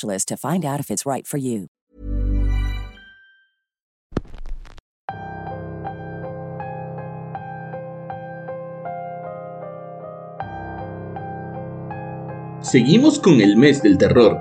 to 0.00 0.36
find 0.36 0.64
out 0.64 0.80
if 0.80 0.90
it's 0.90 1.06
right. 1.06 1.26
Seguimos 12.62 13.18
con 13.18 13.40
el 13.40 13.56
mes 13.56 13.82
del 13.82 13.98
terror, 13.98 14.38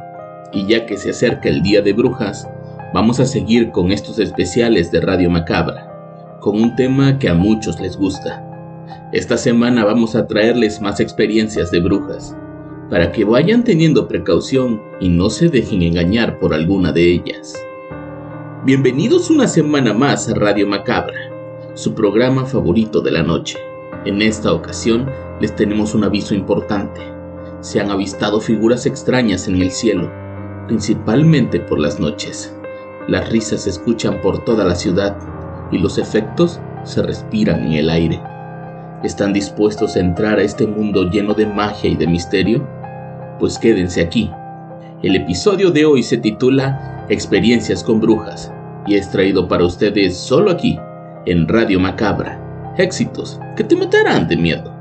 y 0.53 0.67
ya 0.67 0.85
que 0.85 0.95
se 0.95 1.09
acerca 1.09 1.49
el 1.49 1.61
Día 1.63 1.81
de 1.81 1.91
Brujas, 1.91 2.47
vamos 2.93 3.19
a 3.19 3.25
seguir 3.25 3.71
con 3.71 3.91
estos 3.91 4.19
especiales 4.19 4.91
de 4.91 5.01
Radio 5.01 5.29
Macabra, 5.29 6.37
con 6.39 6.61
un 6.61 6.75
tema 6.75 7.17
que 7.19 7.29
a 7.29 7.33
muchos 7.33 7.79
les 7.81 7.97
gusta. 7.97 8.47
Esta 9.11 9.37
semana 9.37 9.83
vamos 9.85 10.15
a 10.15 10.27
traerles 10.27 10.81
más 10.81 10.99
experiencias 10.99 11.71
de 11.71 11.79
brujas, 11.79 12.35
para 12.91 13.13
que 13.13 13.23
vayan 13.23 13.63
teniendo 13.63 14.05
precaución 14.05 14.81
y 14.99 15.07
no 15.07 15.29
se 15.29 15.47
dejen 15.47 15.81
engañar 15.81 16.39
por 16.39 16.53
alguna 16.53 16.91
de 16.91 17.13
ellas. 17.13 17.55
Bienvenidos 18.65 19.29
una 19.29 19.47
semana 19.47 19.93
más 19.93 20.27
a 20.27 20.33
Radio 20.35 20.67
Macabra, 20.67 21.31
su 21.73 21.95
programa 21.95 22.45
favorito 22.45 22.99
de 22.99 23.11
la 23.11 23.23
noche. 23.23 23.57
En 24.03 24.21
esta 24.21 24.51
ocasión 24.51 25.09
les 25.39 25.55
tenemos 25.55 25.95
un 25.95 26.03
aviso 26.03 26.35
importante. 26.35 26.99
Se 27.61 27.79
han 27.79 27.89
avistado 27.91 28.41
figuras 28.41 28.85
extrañas 28.85 29.47
en 29.47 29.61
el 29.61 29.71
cielo, 29.71 30.11
principalmente 30.67 31.61
por 31.61 31.79
las 31.79 31.97
noches. 31.97 32.53
Las 33.07 33.29
risas 33.31 33.63
se 33.63 33.69
escuchan 33.69 34.19
por 34.19 34.43
toda 34.43 34.65
la 34.65 34.75
ciudad 34.75 35.17
y 35.71 35.77
los 35.77 35.97
efectos 35.97 36.59
se 36.83 37.01
respiran 37.01 37.67
en 37.67 37.71
el 37.71 37.89
aire. 37.89 38.21
¿Están 39.01 39.31
dispuestos 39.31 39.95
a 39.95 40.01
entrar 40.01 40.39
a 40.39 40.43
este 40.43 40.67
mundo 40.67 41.09
lleno 41.09 41.33
de 41.33 41.45
magia 41.45 41.89
y 41.89 41.95
de 41.95 42.05
misterio? 42.05 42.80
Pues 43.41 43.57
quédense 43.57 44.01
aquí. 44.01 44.29
El 45.01 45.15
episodio 45.15 45.71
de 45.71 45.83
hoy 45.83 46.03
se 46.03 46.17
titula 46.17 47.07
Experiencias 47.09 47.83
con 47.83 47.99
Brujas 47.99 48.53
y 48.85 48.93
es 48.93 49.09
traído 49.09 49.47
para 49.47 49.65
ustedes 49.65 50.15
solo 50.15 50.51
aquí, 50.51 50.79
en 51.25 51.47
Radio 51.47 51.79
Macabra. 51.79 52.73
Éxitos 52.77 53.39
que 53.57 53.63
te 53.63 53.75
matarán 53.75 54.27
de 54.27 54.37
miedo. 54.37 54.71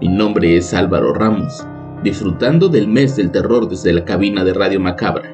Mi 0.00 0.08
nombre 0.08 0.56
es 0.56 0.72
Álvaro 0.72 1.12
Ramos, 1.12 1.62
disfrutando 2.02 2.70
del 2.70 2.88
mes 2.88 3.16
del 3.16 3.30
terror 3.30 3.68
desde 3.68 3.92
la 3.92 4.06
cabina 4.06 4.44
de 4.44 4.54
Radio 4.54 4.80
Macabra. 4.80 5.30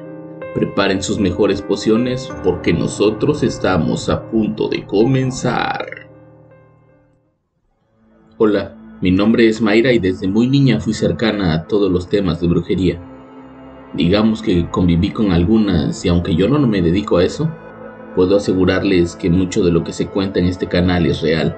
Preparen 0.53 1.01
sus 1.01 1.19
mejores 1.19 1.61
pociones 1.61 2.29
porque 2.43 2.73
nosotros 2.73 3.43
estamos 3.43 4.09
a 4.09 4.29
punto 4.29 4.67
de 4.67 4.85
comenzar. 4.85 5.85
Hola, 8.37 8.75
mi 9.01 9.09
nombre 9.09 9.47
es 9.47 9.61
Mayra 9.61 9.91
y 9.91 9.97
desde 9.97 10.27
muy 10.27 10.47
niña 10.47 10.79
fui 10.79 10.93
cercana 10.93 11.55
a 11.55 11.63
todos 11.63 11.91
los 11.91 12.07
temas 12.07 12.39
de 12.39 12.47
brujería. 12.47 13.01
Digamos 13.95 14.43
que 14.43 14.69
conviví 14.69 15.09
con 15.09 15.31
algunas 15.31 16.05
y 16.05 16.09
aunque 16.09 16.35
yo 16.35 16.47
no 16.47 16.59
me 16.67 16.83
dedico 16.83 17.17
a 17.17 17.23
eso, 17.23 17.49
puedo 18.15 18.37
asegurarles 18.37 19.15
que 19.15 19.31
mucho 19.31 19.63
de 19.63 19.71
lo 19.71 19.83
que 19.83 19.91
se 19.91 20.05
cuenta 20.05 20.39
en 20.39 20.45
este 20.45 20.67
canal 20.67 21.07
es 21.07 21.23
real. 21.23 21.57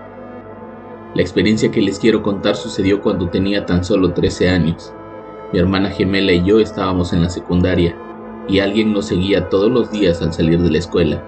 La 1.15 1.21
experiencia 1.21 1.69
que 1.69 1.81
les 1.81 1.99
quiero 1.99 2.23
contar 2.23 2.55
sucedió 2.55 3.01
cuando 3.01 3.27
tenía 3.27 3.65
tan 3.65 3.83
solo 3.83 4.13
13 4.13 4.47
años. 4.47 4.93
Mi 5.51 5.59
hermana 5.59 5.89
gemela 5.89 6.31
y 6.31 6.45
yo 6.45 6.61
estábamos 6.61 7.11
en 7.11 7.23
la 7.23 7.29
secundaria 7.29 7.93
y 8.47 8.59
alguien 8.59 8.93
nos 8.93 9.07
seguía 9.07 9.49
todos 9.49 9.69
los 9.69 9.91
días 9.91 10.21
al 10.21 10.31
salir 10.31 10.61
de 10.61 10.71
la 10.71 10.77
escuela, 10.77 11.21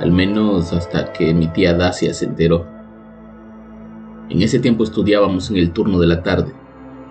al 0.00 0.10
menos 0.10 0.72
hasta 0.72 1.12
que 1.12 1.32
mi 1.32 1.46
tía 1.46 1.72
Dacia 1.72 2.12
se 2.12 2.24
enteró. 2.24 2.75
En 4.28 4.42
ese 4.42 4.58
tiempo 4.58 4.82
estudiábamos 4.82 5.50
en 5.50 5.56
el 5.56 5.70
turno 5.70 6.00
de 6.00 6.08
la 6.08 6.24
tarde. 6.24 6.52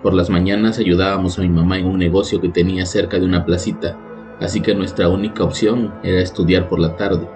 Por 0.02 0.12
las 0.12 0.28
mañanas 0.28 0.78
ayudábamos 0.78 1.38
a 1.38 1.42
mi 1.42 1.48
mamá 1.48 1.78
en 1.78 1.86
un 1.86 1.98
negocio 1.98 2.42
que 2.42 2.50
tenía 2.50 2.84
cerca 2.84 3.18
de 3.18 3.24
una 3.24 3.46
placita, 3.46 3.96
así 4.38 4.60
que 4.60 4.74
nuestra 4.74 5.08
única 5.08 5.42
opción 5.42 5.94
era 6.02 6.20
estudiar 6.20 6.68
por 6.68 6.78
la 6.78 6.94
tarde. 6.96 7.26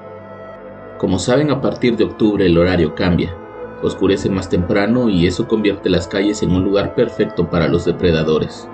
Como 0.99 1.19
saben, 1.19 1.51
a 1.51 1.63
partir 1.63 1.97
de 1.97 2.05
octubre 2.05 2.45
el 2.45 2.59
horario 2.59 2.95
cambia, 2.95 3.35
oscurece 3.83 4.29
más 4.29 4.51
temprano 4.51 5.09
y 5.09 5.27
eso 5.27 5.49
convierte 5.49 5.89
las 5.89 6.07
calles 6.07 6.43
en 6.43 6.53
un 6.53 6.63
lugar 6.63 6.95
perfecto 6.95 7.49
para 7.49 7.67
los 7.67 7.87
depredadores. 7.87 8.69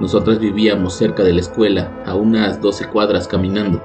Nosotras 0.00 0.38
vivíamos 0.38 0.94
cerca 0.94 1.24
de 1.24 1.34
la 1.34 1.40
escuela, 1.40 2.02
a 2.06 2.14
unas 2.14 2.62
12 2.62 2.88
cuadras 2.88 3.28
caminando. 3.28 3.82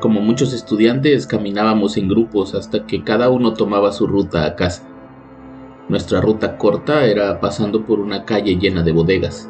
Como 0.00 0.20
muchos 0.20 0.52
estudiantes, 0.52 1.24
caminábamos 1.28 1.96
en 1.96 2.08
grupos 2.08 2.56
hasta 2.56 2.84
que 2.84 3.04
cada 3.04 3.30
uno 3.30 3.52
tomaba 3.52 3.92
su 3.92 4.08
ruta 4.08 4.44
a 4.44 4.56
casa. 4.56 4.95
Nuestra 5.88 6.20
ruta 6.20 6.58
corta 6.58 7.04
era 7.04 7.38
pasando 7.38 7.84
por 7.84 8.00
una 8.00 8.24
calle 8.24 8.56
llena 8.56 8.82
de 8.82 8.90
bodegas. 8.90 9.48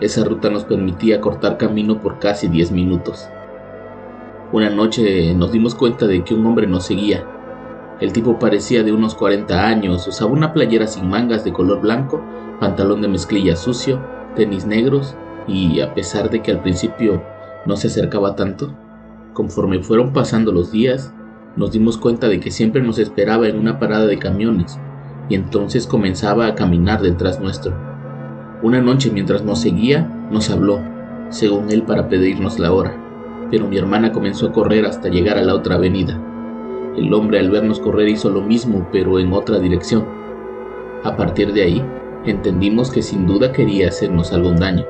Esa 0.00 0.22
ruta 0.22 0.48
nos 0.48 0.62
permitía 0.62 1.20
cortar 1.20 1.58
camino 1.58 2.00
por 2.00 2.20
casi 2.20 2.46
10 2.46 2.70
minutos. 2.70 3.28
Una 4.52 4.70
noche 4.70 5.34
nos 5.34 5.50
dimos 5.50 5.74
cuenta 5.74 6.06
de 6.06 6.22
que 6.22 6.34
un 6.34 6.46
hombre 6.46 6.68
nos 6.68 6.86
seguía. 6.86 7.26
El 7.98 8.12
tipo 8.12 8.38
parecía 8.38 8.84
de 8.84 8.92
unos 8.92 9.16
40 9.16 9.66
años, 9.66 10.06
usaba 10.06 10.30
una 10.30 10.52
playera 10.52 10.86
sin 10.86 11.08
mangas 11.08 11.42
de 11.42 11.52
color 11.52 11.80
blanco, 11.80 12.22
pantalón 12.60 13.02
de 13.02 13.08
mezclilla 13.08 13.56
sucio, 13.56 14.00
tenis 14.36 14.66
negros 14.66 15.16
y 15.48 15.80
a 15.80 15.94
pesar 15.94 16.30
de 16.30 16.42
que 16.42 16.52
al 16.52 16.62
principio 16.62 17.24
no 17.64 17.76
se 17.76 17.88
acercaba 17.88 18.36
tanto, 18.36 18.72
conforme 19.32 19.80
fueron 19.80 20.12
pasando 20.12 20.52
los 20.52 20.70
días, 20.70 21.12
nos 21.56 21.72
dimos 21.72 21.98
cuenta 21.98 22.28
de 22.28 22.38
que 22.38 22.52
siempre 22.52 22.82
nos 22.82 23.00
esperaba 23.00 23.48
en 23.48 23.58
una 23.58 23.80
parada 23.80 24.06
de 24.06 24.20
camiones 24.20 24.78
y 25.28 25.34
entonces 25.34 25.86
comenzaba 25.86 26.46
a 26.46 26.54
caminar 26.54 27.02
detrás 27.02 27.40
nuestro. 27.40 27.74
Una 28.62 28.80
noche 28.80 29.10
mientras 29.10 29.44
nos 29.44 29.60
seguía, 29.60 30.28
nos 30.30 30.50
habló, 30.50 30.80
según 31.30 31.70
él 31.70 31.82
para 31.82 32.08
pedirnos 32.08 32.58
la 32.58 32.72
hora, 32.72 32.96
pero 33.50 33.68
mi 33.68 33.78
hermana 33.78 34.12
comenzó 34.12 34.48
a 34.48 34.52
correr 34.52 34.86
hasta 34.86 35.08
llegar 35.08 35.38
a 35.38 35.42
la 35.42 35.54
otra 35.54 35.76
avenida. 35.76 36.20
El 36.96 37.12
hombre 37.12 37.38
al 37.38 37.50
vernos 37.50 37.80
correr 37.80 38.08
hizo 38.08 38.30
lo 38.30 38.40
mismo, 38.40 38.88
pero 38.90 39.18
en 39.18 39.32
otra 39.32 39.58
dirección. 39.58 40.06
A 41.04 41.16
partir 41.16 41.52
de 41.52 41.62
ahí, 41.62 41.84
entendimos 42.24 42.90
que 42.90 43.02
sin 43.02 43.26
duda 43.26 43.52
quería 43.52 43.88
hacernos 43.88 44.32
algún 44.32 44.56
daño. 44.56 44.84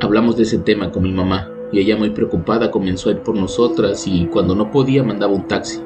Hablamos 0.00 0.36
de 0.36 0.42
ese 0.42 0.58
tema 0.58 0.92
con 0.92 1.02
mi 1.02 1.12
mamá, 1.12 1.48
y 1.72 1.80
ella 1.80 1.96
muy 1.96 2.10
preocupada 2.10 2.70
comenzó 2.70 3.08
a 3.08 3.12
ir 3.12 3.20
por 3.20 3.34
nosotras 3.34 4.06
y 4.06 4.26
cuando 4.26 4.54
no 4.54 4.70
podía 4.70 5.02
mandaba 5.02 5.32
un 5.32 5.48
taxi. 5.48 5.80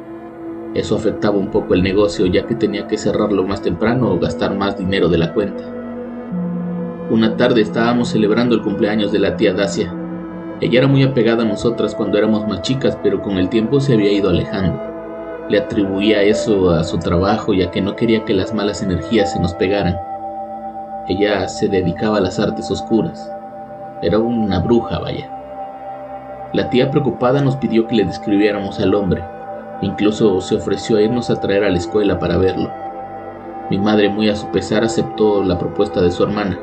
Eso 0.75 0.94
afectaba 0.94 1.37
un 1.37 1.50
poco 1.50 1.75
el 1.75 1.82
negocio 1.82 2.26
ya 2.26 2.46
que 2.46 2.55
tenía 2.55 2.87
que 2.87 2.96
cerrarlo 2.96 3.43
más 3.44 3.61
temprano 3.61 4.12
o 4.12 4.20
gastar 4.20 4.56
más 4.56 4.78
dinero 4.78 5.08
de 5.08 5.19
la 5.19 5.32
cuenta. 5.34 5.64
Una 7.11 7.37
tarde 7.37 7.61
estábamos 7.61 8.11
celebrando 8.11 8.55
el 8.55 8.62
cumpleaños 8.62 9.11
de 9.11 9.19
la 9.19 9.37
tía 9.37 9.52
Dacia. 9.52 9.93
Ella 10.61 10.78
era 10.78 10.87
muy 10.87 11.02
apegada 11.02 11.43
a 11.43 11.46
nosotras 11.46 11.94
cuando 11.94 12.19
éramos 12.19 12.46
más 12.46 12.62
chicas, 12.62 12.96
pero 13.02 13.20
con 13.20 13.37
el 13.37 13.49
tiempo 13.49 13.81
se 13.81 13.94
había 13.94 14.12
ido 14.12 14.31
alejando. 14.31 14.81
Le 15.49 15.58
atribuía 15.58 16.22
eso 16.22 16.70
a 16.70 16.84
su 16.84 16.99
trabajo 16.99 17.52
ya 17.52 17.72
que 17.72 17.81
no 17.81 17.96
quería 17.96 18.25
que 18.25 18.34
las 18.34 18.55
malas 18.55 18.81
energías 18.81 19.32
se 19.32 19.40
nos 19.40 19.55
pegaran. 19.55 19.99
Ella 21.08 21.49
se 21.49 21.67
dedicaba 21.67 22.19
a 22.19 22.20
las 22.20 22.38
artes 22.38 22.70
oscuras. 22.70 23.28
Era 24.02 24.20
una 24.20 24.61
bruja, 24.61 25.00
vaya. 25.00 25.28
La 26.52 26.70
tía 26.70 26.93
preocupada 26.93 27.40
nos 27.43 27.56
pidió 27.56 27.88
que 27.88 27.96
le 27.96 28.05
describiéramos 28.05 28.78
al 28.78 28.94
hombre, 28.94 29.25
Incluso 29.82 30.41
se 30.41 30.56
ofreció 30.56 30.97
a 30.97 31.03
irnos 31.03 31.31
a 31.31 31.41
traer 31.41 31.65
a 31.65 31.71
la 31.71 31.79
escuela 31.79 32.19
para 32.19 32.37
verlo. 32.37 32.71
Mi 33.71 33.79
madre, 33.79 34.09
muy 34.09 34.29
a 34.29 34.37
su 34.37 34.50
pesar, 34.50 34.85
aceptó 34.85 35.43
la 35.43 35.59
propuesta 35.59 36.03
de 36.03 36.11
su 36.11 36.23
hermana. 36.23 36.59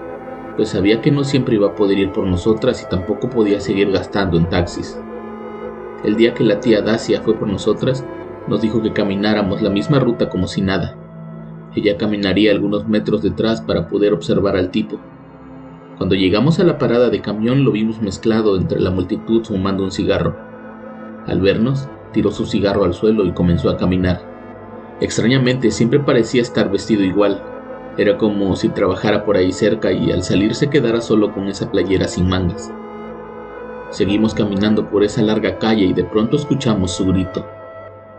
pues 0.56 0.70
sabía 0.70 1.02
que 1.02 1.12
no 1.12 1.24
siempre 1.24 1.54
iba 1.56 1.68
a 1.68 1.76
poder 1.76 2.00
ir 2.00 2.12
por 2.12 2.26
nosotras 2.26 2.82
y 2.82 2.90
tampoco 2.90 3.30
podía 3.30 3.60
seguir 3.60 3.92
gastando 3.92 4.38
en 4.38 4.50
taxis. 4.50 5.00
El 6.04 6.16
día 6.16 6.34
que 6.34 6.44
la 6.44 6.60
tía 6.60 6.82
Dacia 6.82 7.22
fue 7.22 7.36
por 7.36 7.48
nosotras, 7.48 8.04
nos 8.48 8.62
dijo 8.62 8.82
que 8.82 8.94
camináramos 8.94 9.62
la 9.62 9.70
misma 9.70 10.00
ruta 10.00 10.30
como 10.30 10.48
si 10.48 10.62
nada. 10.62 10.96
Ella 11.76 11.98
caminaría 11.98 12.52
algunos 12.52 12.88
metros 12.88 13.22
detrás 13.22 13.62
para 13.62 13.88
poder 13.88 14.14
observar 14.14 14.56
al 14.56 14.72
tipo. 14.72 15.00
Cuando 15.98 16.16
llegamos 16.16 16.60
a 16.60 16.64
la 16.64 16.78
parada 16.78 17.10
de 17.10 17.22
camión 17.22 17.64
lo 17.64 17.72
vimos 17.72 18.02
mezclado 18.02 18.58
entre 18.58 18.80
la 18.80 18.90
multitud 18.90 19.44
fumando 19.44 19.84
un 19.84 19.92
cigarro. 19.92 20.36
Al 21.28 21.42
vernos, 21.42 21.88
tiró 22.18 22.32
su 22.32 22.48
cigarro 22.48 22.84
al 22.84 22.96
suelo 22.96 23.28
y 23.28 23.32
comenzó 23.32 23.70
a 23.70 23.78
caminar. 23.78 24.20
Extrañamente 25.02 25.70
siempre 25.70 26.00
parecía 26.00 26.42
estar 26.42 26.72
vestido 26.72 27.04
igual. 27.04 27.44
Era 27.96 28.18
como 28.18 28.56
si 28.56 28.70
trabajara 28.70 29.24
por 29.24 29.38
ahí 29.38 29.52
cerca 29.52 29.92
y 29.92 30.12
al 30.12 30.24
salir 30.24 30.56
se 30.56 30.68
quedara 30.68 31.00
solo 31.00 31.32
con 31.32 31.48
esa 31.48 31.70
playera 31.70 32.08
sin 32.08 32.28
mangas. 32.28 32.74
Seguimos 33.92 34.34
caminando 34.34 34.90
por 34.90 35.04
esa 35.04 35.22
larga 35.22 35.60
calle 35.60 35.86
y 35.86 35.94
de 35.94 36.06
pronto 36.06 36.38
escuchamos 36.38 36.90
su 36.90 37.06
grito. 37.06 37.46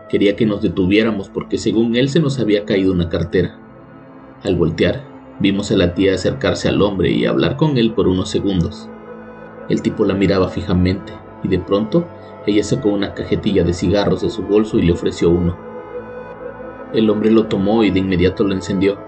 Quería 0.08 0.36
que 0.36 0.46
nos 0.46 0.62
detuviéramos 0.62 1.28
porque 1.28 1.58
según 1.58 1.96
él 1.96 2.08
se 2.08 2.20
nos 2.20 2.38
había 2.38 2.64
caído 2.64 2.92
una 2.92 3.08
cartera. 3.08 3.58
Al 4.44 4.54
voltear, 4.54 5.02
vimos 5.40 5.72
a 5.72 5.76
la 5.76 5.94
tía 5.94 6.14
acercarse 6.14 6.68
al 6.68 6.82
hombre 6.82 7.10
y 7.10 7.26
hablar 7.26 7.56
con 7.56 7.76
él 7.76 7.94
por 7.94 8.06
unos 8.06 8.30
segundos. 8.30 8.88
El 9.68 9.82
tipo 9.82 10.04
la 10.04 10.14
miraba 10.14 10.48
fijamente 10.50 11.14
y 11.42 11.48
de 11.48 11.58
pronto 11.58 12.06
ella 12.46 12.64
sacó 12.64 12.88
una 12.88 13.14
cajetilla 13.14 13.64
de 13.64 13.72
cigarros 13.72 14.22
de 14.22 14.30
su 14.30 14.42
bolso 14.42 14.78
y 14.78 14.82
le 14.82 14.92
ofreció 14.92 15.30
uno. 15.30 15.56
El 16.92 17.10
hombre 17.10 17.30
lo 17.30 17.46
tomó 17.46 17.84
y 17.84 17.90
de 17.90 17.98
inmediato 17.98 18.44
lo 18.44 18.54
encendió. 18.54 18.98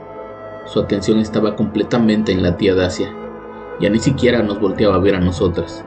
Su 0.67 0.81
atención 0.81 1.19
estaba 1.19 1.57
completamente 1.57 2.33
en 2.33 2.43
la 2.43 2.57
tía 2.57 2.75
Dacia. 2.75 3.11
Ya 3.81 3.89
ni 3.89 3.99
siquiera 3.99 4.43
nos 4.43 4.61
volteaba 4.61 4.97
a 4.97 5.01
ver 5.01 5.15
a 5.15 5.21
nosotras. 5.21 5.85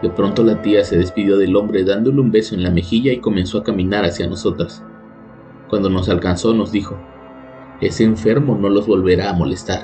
De 0.00 0.08
pronto 0.08 0.42
la 0.42 0.62
tía 0.62 0.82
se 0.84 0.96
despidió 0.96 1.36
del 1.36 1.54
hombre 1.56 1.84
dándole 1.84 2.20
un 2.20 2.30
beso 2.30 2.54
en 2.54 2.62
la 2.62 2.70
mejilla 2.70 3.12
y 3.12 3.18
comenzó 3.18 3.58
a 3.58 3.64
caminar 3.64 4.04
hacia 4.04 4.26
nosotras. 4.26 4.82
Cuando 5.68 5.90
nos 5.90 6.08
alcanzó 6.08 6.54
nos 6.54 6.72
dijo, 6.72 6.96
ese 7.80 8.04
enfermo 8.04 8.56
no 8.58 8.70
los 8.70 8.86
volverá 8.86 9.30
a 9.30 9.34
molestar. 9.34 9.82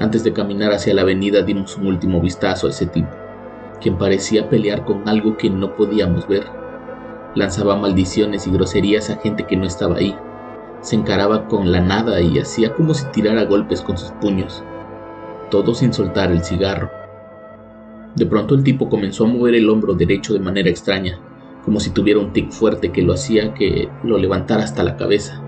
Antes 0.00 0.24
de 0.24 0.32
caminar 0.32 0.72
hacia 0.72 0.94
la 0.94 1.02
avenida 1.02 1.42
dimos 1.42 1.76
un 1.76 1.86
último 1.86 2.20
vistazo 2.20 2.66
a 2.66 2.70
ese 2.70 2.86
tipo 2.86 3.08
quien 3.80 3.96
parecía 3.96 4.48
pelear 4.48 4.84
con 4.84 5.08
algo 5.08 5.36
que 5.36 5.50
no 5.50 5.74
podíamos 5.74 6.26
ver. 6.26 6.44
Lanzaba 7.34 7.76
maldiciones 7.76 8.46
y 8.46 8.50
groserías 8.50 9.10
a 9.10 9.16
gente 9.16 9.44
que 9.44 9.56
no 9.56 9.66
estaba 9.66 9.96
ahí. 9.96 10.14
Se 10.80 10.96
encaraba 10.96 11.46
con 11.48 11.70
la 11.72 11.80
nada 11.80 12.20
y 12.20 12.38
hacía 12.38 12.74
como 12.74 12.94
si 12.94 13.04
tirara 13.06 13.44
golpes 13.44 13.82
con 13.82 13.98
sus 13.98 14.10
puños, 14.12 14.62
todo 15.50 15.74
sin 15.74 15.92
soltar 15.92 16.30
el 16.30 16.44
cigarro. 16.44 16.90
De 18.14 18.26
pronto 18.26 18.54
el 18.54 18.64
tipo 18.64 18.88
comenzó 18.88 19.24
a 19.24 19.28
mover 19.28 19.54
el 19.54 19.68
hombro 19.68 19.94
derecho 19.94 20.32
de 20.32 20.40
manera 20.40 20.70
extraña, 20.70 21.18
como 21.64 21.80
si 21.80 21.90
tuviera 21.90 22.20
un 22.20 22.32
tic 22.32 22.50
fuerte 22.50 22.90
que 22.90 23.02
lo 23.02 23.12
hacía 23.12 23.54
que 23.54 23.88
lo 24.02 24.18
levantara 24.18 24.64
hasta 24.64 24.82
la 24.82 24.96
cabeza, 24.96 25.42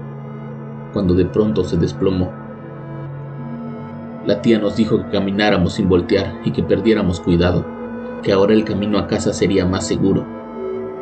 cuando 0.93 1.15
de 1.15 1.25
pronto 1.25 1.65
se 1.65 1.77
desplomó. 1.77 2.33
La 4.27 4.43
tía 4.43 4.59
nos 4.59 4.77
dijo 4.77 4.99
que 4.99 5.11
camináramos 5.11 5.75
sin 5.75 5.89
voltear 5.89 6.41
y 6.45 6.51
que 6.51 6.63
perdiéramos 6.63 7.21
cuidado 7.21 7.80
que 8.23 8.33
ahora 8.33 8.55
el 8.55 8.65
camino 8.65 8.99
a 8.99 9.07
casa 9.07 9.33
sería 9.33 9.67
más 9.67 9.87
seguro. 9.87 10.25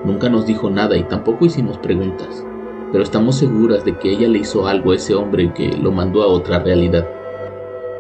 Nunca 0.05 0.29
nos 0.29 0.47
dijo 0.47 0.71
nada 0.71 0.97
y 0.97 1.03
tampoco 1.05 1.47
hicimos 1.47 1.79
preguntas, 1.79 2.45
pero 2.93 3.03
estamos 3.03 3.37
seguras 3.37 3.85
de 3.85 3.99
que 3.99 4.13
ella 4.13 4.29
le 4.29 4.39
hizo 4.39 4.67
algo 4.67 4.93
a 4.93 4.97
ese 4.97 5.15
hombre 5.15 5.53
que 5.55 5.77
lo 5.77 5.93
mandó 5.93 6.23
a 6.23 6.27
otra 6.27 6.61
realidad, 6.61 7.09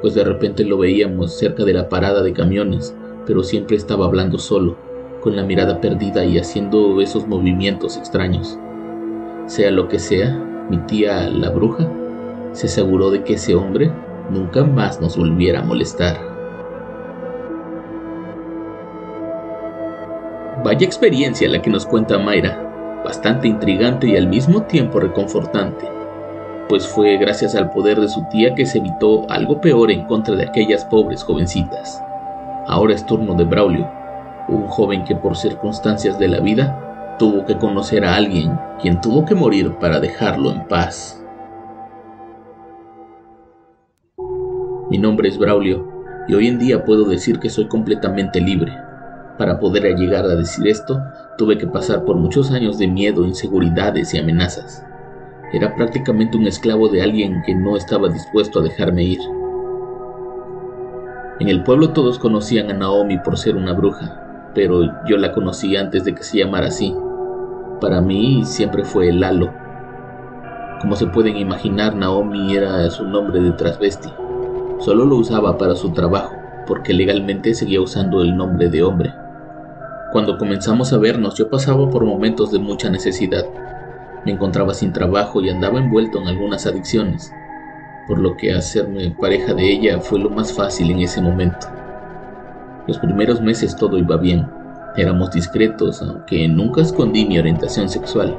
pues 0.00 0.15
de 0.15 0.25
repente 0.25 0.65
lo 0.65 0.79
veíamos 0.79 1.37
cerca 1.37 1.65
de 1.65 1.73
la 1.73 1.88
parada 1.88 2.23
de 2.23 2.32
camiones, 2.32 2.94
pero 3.26 3.43
siempre 3.43 3.76
estaba 3.76 4.06
hablando 4.06 4.38
solo, 4.38 4.76
con 5.21 5.35
la 5.37 5.43
mirada 5.43 5.81
perdida 5.81 6.25
y 6.25 6.38
haciendo 6.38 7.00
esos 7.00 7.26
movimientos 7.26 7.97
extraños. 7.97 8.59
Sea 9.47 9.71
lo 9.71 9.88
que 9.88 9.99
sea, 9.99 10.31
mi 10.71 10.79
tía 10.79 11.29
la 11.29 11.50
bruja 11.50 11.91
se 12.53 12.67
aseguró 12.67 13.11
de 13.11 13.25
que 13.25 13.35
ese 13.35 13.55
hombre 13.55 13.91
nunca 14.31 14.64
más 14.64 15.00
nos 15.00 15.17
volviera 15.17 15.61
a 15.61 15.64
molestar. 15.64 16.38
Vaya 20.69 20.85
experiencia 20.85 21.49
la 21.49 21.62
que 21.62 21.70
nos 21.70 21.87
cuenta 21.87 22.19
Mayra, 22.19 23.00
bastante 23.03 23.49
intrigante 23.49 24.06
y 24.06 24.17
al 24.19 24.29
mismo 24.29 24.65
tiempo 24.65 25.00
reconfortante, 25.00 25.87
pues 26.69 26.87
fue 26.87 27.17
gracias 27.17 27.55
al 27.55 27.70
poder 27.70 27.99
de 27.99 28.06
su 28.06 28.23
tía 28.29 28.55
que 28.55 28.67
se 28.67 28.76
evitó 28.76 29.25
algo 29.31 29.62
peor 29.62 29.91
en 29.91 30.05
contra 30.05 30.37
de 30.37 30.44
aquellas 30.44 30.85
pobres 30.85 31.25
jovencitas. 31.25 32.05
Ahora 32.67 32.93
es 32.93 33.06
turno 33.06 33.32
de 33.32 33.44
Braulio, 33.44 33.91
un 34.49 34.67
joven 34.67 35.05
que 35.05 35.17
por 35.17 35.38
circunstancias 35.38 36.19
de 36.19 36.29
la 36.29 36.41
vida 36.41 37.17
tuvo 37.19 37.47
que 37.47 37.56
conocer 37.56 38.05
a 38.05 38.17
alguien 38.17 38.61
quien 38.79 39.00
tuvo 39.00 39.25
que 39.25 39.35
morir 39.35 39.73
para 39.81 40.00
dejarlo 40.00 40.53
en 40.53 40.69
paz. 40.69 41.25
Mi 44.91 44.99
nombre 44.99 45.31
es 45.31 45.38
Braulio 45.38 45.88
y 46.29 46.35
hoy 46.35 46.47
en 46.47 46.59
día 46.59 46.85
puedo 46.85 47.06
decir 47.06 47.38
que 47.38 47.49
soy 47.49 47.69
completamente 47.69 48.38
libre 48.38 48.88
para 49.38 49.61
poder 49.61 49.96
llegar 49.96 50.25
a 50.25 50.35
decir 50.35 50.67
esto, 50.67 51.00
tuve 51.38 51.56
que 51.56 51.69
pasar 51.69 52.05
por 52.05 52.17
muchos 52.17 52.50
años 52.50 52.76
de 52.76 52.88
miedo, 52.88 53.25
inseguridades 53.25 54.12
y 54.12 54.19
amenazas. 54.19 54.85
Era 55.52 55.75
prácticamente 55.76 56.37
un 56.37 56.46
esclavo 56.46 56.88
de 56.88 57.02
alguien 57.02 57.43
que 57.46 57.55
no 57.55 57.76
estaba 57.76 58.08
dispuesto 58.08 58.58
a 58.58 58.62
dejarme 58.62 59.05
ir. 59.05 59.20
En 61.40 61.49
el 61.49 61.62
pueblo 61.62 61.90
todos 61.90 62.19
conocían 62.19 62.69
a 62.70 62.75
Naomi 62.75 63.19
por 63.19 63.38
ser 63.38 63.56
una 63.56 63.73
bruja, 63.73 64.50
pero 64.55 64.82
yo 65.06 65.17
la 65.17 65.32
conocí 65.32 65.76
antes 65.76 66.05
de 66.05 66.14
que 66.14 66.25
se 66.25 66.38
llamara 66.38 66.67
así. 66.67 66.94
Para 67.81 68.00
mí 68.00 68.43
siempre 68.44 68.85
fue 68.85 69.12
Lalo. 69.12 69.55
Como 70.81 70.96
se 70.96 71.06
pueden 71.06 71.37
imaginar, 71.37 71.94
Naomi 71.94 72.56
era 72.56 72.90
su 72.90 73.05
nombre 73.05 73.40
de 73.40 73.52
transvesti. 73.52 74.11
Solo 74.81 75.05
lo 75.05 75.17
usaba 75.17 75.56
para 75.56 75.76
su 75.76 75.93
trabajo, 75.93 76.35
porque 76.67 76.93
legalmente 76.93 77.55
seguía 77.55 77.81
usando 77.81 78.20
el 78.23 78.37
nombre 78.37 78.69
de 78.69 78.82
hombre. 78.82 79.14
Cuando 80.11 80.39
comenzamos 80.39 80.95
a 80.95 80.99
vernos 80.99 81.35
yo 81.35 81.51
pasaba 81.51 81.91
por 81.91 82.05
momentos 82.05 82.51
de 82.51 82.59
mucha 82.59 82.89
necesidad. 82.89 83.45
Me 84.25 84.33
encontraba 84.33 84.73
sin 84.73 84.93
trabajo 84.95 85.43
y 85.43 85.51
andaba 85.51 85.79
envuelto 85.79 86.19
en 86.19 86.29
algunas 86.29 86.67
adicciones, 86.67 87.31
por 88.07 88.19
lo 88.19 88.35
que 88.39 88.55
hacerme 88.55 89.11
pareja 89.11 89.53
de 89.53 89.71
ella 89.71 90.01
fue 90.01 90.19
lo 90.19 90.31
más 90.31 90.55
fácil 90.55 90.91
en 90.91 91.01
ese 91.01 91.21
momento. 91.21 91.67
Los 92.87 92.99
primeros 92.99 93.43
meses 93.43 93.77
todo 93.77 93.99
iba 93.99 94.17
bien, 94.17 94.47
éramos 94.97 95.31
discretos, 95.31 96.00
aunque 96.00 96.49
nunca 96.49 96.81
escondí 96.81 97.27
mi 97.27 97.38
orientación 97.38 97.91
sexual. 97.91 98.35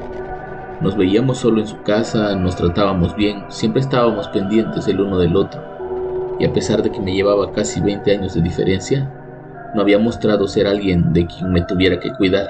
Nos 0.81 0.97
veíamos 0.97 1.37
solo 1.37 1.61
en 1.61 1.67
su 1.67 1.79
casa, 1.83 2.35
nos 2.35 2.55
tratábamos 2.55 3.15
bien, 3.15 3.43
siempre 3.49 3.81
estábamos 3.81 4.27
pendientes 4.29 4.87
el 4.87 5.01
uno 5.01 5.19
del 5.19 5.35
otro. 5.35 5.61
Y 6.39 6.45
a 6.45 6.51
pesar 6.53 6.81
de 6.81 6.89
que 6.89 6.99
me 6.99 7.13
llevaba 7.13 7.51
casi 7.51 7.79
20 7.79 8.11
años 8.11 8.33
de 8.33 8.41
diferencia, 8.41 9.18
no 9.73 9.81
había 9.81 9.99
mostrado 9.99 10.47
ser 10.47 10.67
alguien 10.67 11.13
de 11.13 11.25
quien 11.27 11.51
me 11.51 11.61
tuviera 11.61 11.99
que 11.99 12.13
cuidar. 12.13 12.47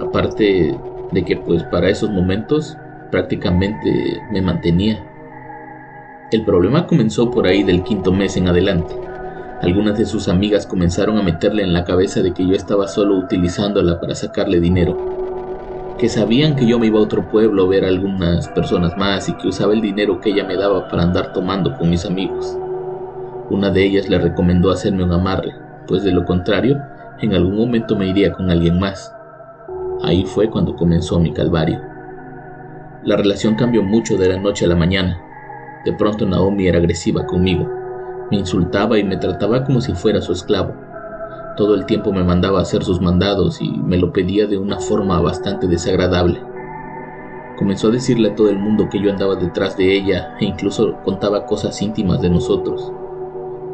Aparte 0.00 0.78
de 1.12 1.24
que 1.24 1.36
pues 1.36 1.62
para 1.64 1.88
esos 1.88 2.10
momentos 2.10 2.76
prácticamente 3.10 4.20
me 4.30 4.42
mantenía. 4.42 5.04
El 6.30 6.44
problema 6.44 6.86
comenzó 6.86 7.30
por 7.30 7.46
ahí 7.46 7.62
del 7.62 7.82
quinto 7.82 8.12
mes 8.12 8.36
en 8.36 8.48
adelante. 8.48 8.94
Algunas 9.62 9.98
de 9.98 10.06
sus 10.06 10.28
amigas 10.28 10.66
comenzaron 10.66 11.18
a 11.18 11.22
meterle 11.22 11.62
en 11.62 11.72
la 11.72 11.84
cabeza 11.84 12.22
de 12.22 12.32
que 12.32 12.46
yo 12.46 12.54
estaba 12.54 12.86
solo 12.86 13.16
utilizándola 13.16 14.00
para 14.00 14.14
sacarle 14.14 14.60
dinero, 14.60 15.96
que 15.98 16.08
sabían 16.08 16.54
que 16.54 16.66
yo 16.66 16.78
me 16.78 16.86
iba 16.86 17.00
a 17.00 17.02
otro 17.02 17.28
pueblo 17.28 17.64
a 17.64 17.68
ver 17.68 17.84
a 17.84 17.88
algunas 17.88 18.46
personas 18.48 18.96
más 18.96 19.28
y 19.28 19.32
que 19.32 19.48
usaba 19.48 19.72
el 19.72 19.80
dinero 19.80 20.20
que 20.20 20.30
ella 20.30 20.44
me 20.44 20.56
daba 20.56 20.86
para 20.88 21.02
andar 21.02 21.32
tomando 21.32 21.76
con 21.76 21.90
mis 21.90 22.04
amigos. 22.04 22.56
Una 23.50 23.70
de 23.70 23.84
ellas 23.84 24.08
le 24.08 24.18
recomendó 24.18 24.70
hacerme 24.70 25.02
un 25.02 25.12
amarre, 25.12 25.54
pues 25.88 26.04
de 26.04 26.12
lo 26.12 26.24
contrario, 26.24 26.80
en 27.20 27.34
algún 27.34 27.56
momento 27.56 27.96
me 27.96 28.06
iría 28.06 28.32
con 28.32 28.50
alguien 28.50 28.78
más. 28.78 29.12
Ahí 30.02 30.24
fue 30.24 30.48
cuando 30.48 30.76
comenzó 30.76 31.18
mi 31.18 31.32
calvario. 31.32 31.80
La 33.02 33.16
relación 33.16 33.56
cambió 33.56 33.82
mucho 33.82 34.16
de 34.16 34.28
la 34.28 34.38
noche 34.38 34.66
a 34.66 34.68
la 34.68 34.76
mañana. 34.76 35.20
De 35.84 35.92
pronto 35.92 36.26
Naomi 36.26 36.68
era 36.68 36.78
agresiva 36.78 37.26
conmigo. 37.26 37.68
Me 38.30 38.36
insultaba 38.36 38.98
y 38.98 39.04
me 39.04 39.16
trataba 39.16 39.64
como 39.64 39.80
si 39.80 39.94
fuera 39.94 40.20
su 40.20 40.32
esclavo. 40.32 40.74
Todo 41.56 41.74
el 41.74 41.86
tiempo 41.86 42.12
me 42.12 42.22
mandaba 42.22 42.60
a 42.60 42.62
hacer 42.62 42.84
sus 42.84 43.00
mandados 43.00 43.60
y 43.60 43.68
me 43.68 43.96
lo 43.96 44.12
pedía 44.12 44.46
de 44.46 44.58
una 44.58 44.78
forma 44.78 45.20
bastante 45.20 45.66
desagradable. 45.66 46.40
Comenzó 47.56 47.88
a 47.88 47.92
decirle 47.92 48.30
a 48.30 48.34
todo 48.36 48.50
el 48.50 48.58
mundo 48.58 48.88
que 48.88 49.02
yo 49.02 49.10
andaba 49.10 49.34
detrás 49.34 49.76
de 49.76 49.96
ella 49.96 50.36
e 50.38 50.44
incluso 50.44 50.96
contaba 51.04 51.46
cosas 51.46 51.82
íntimas 51.82 52.20
de 52.20 52.30
nosotros. 52.30 52.92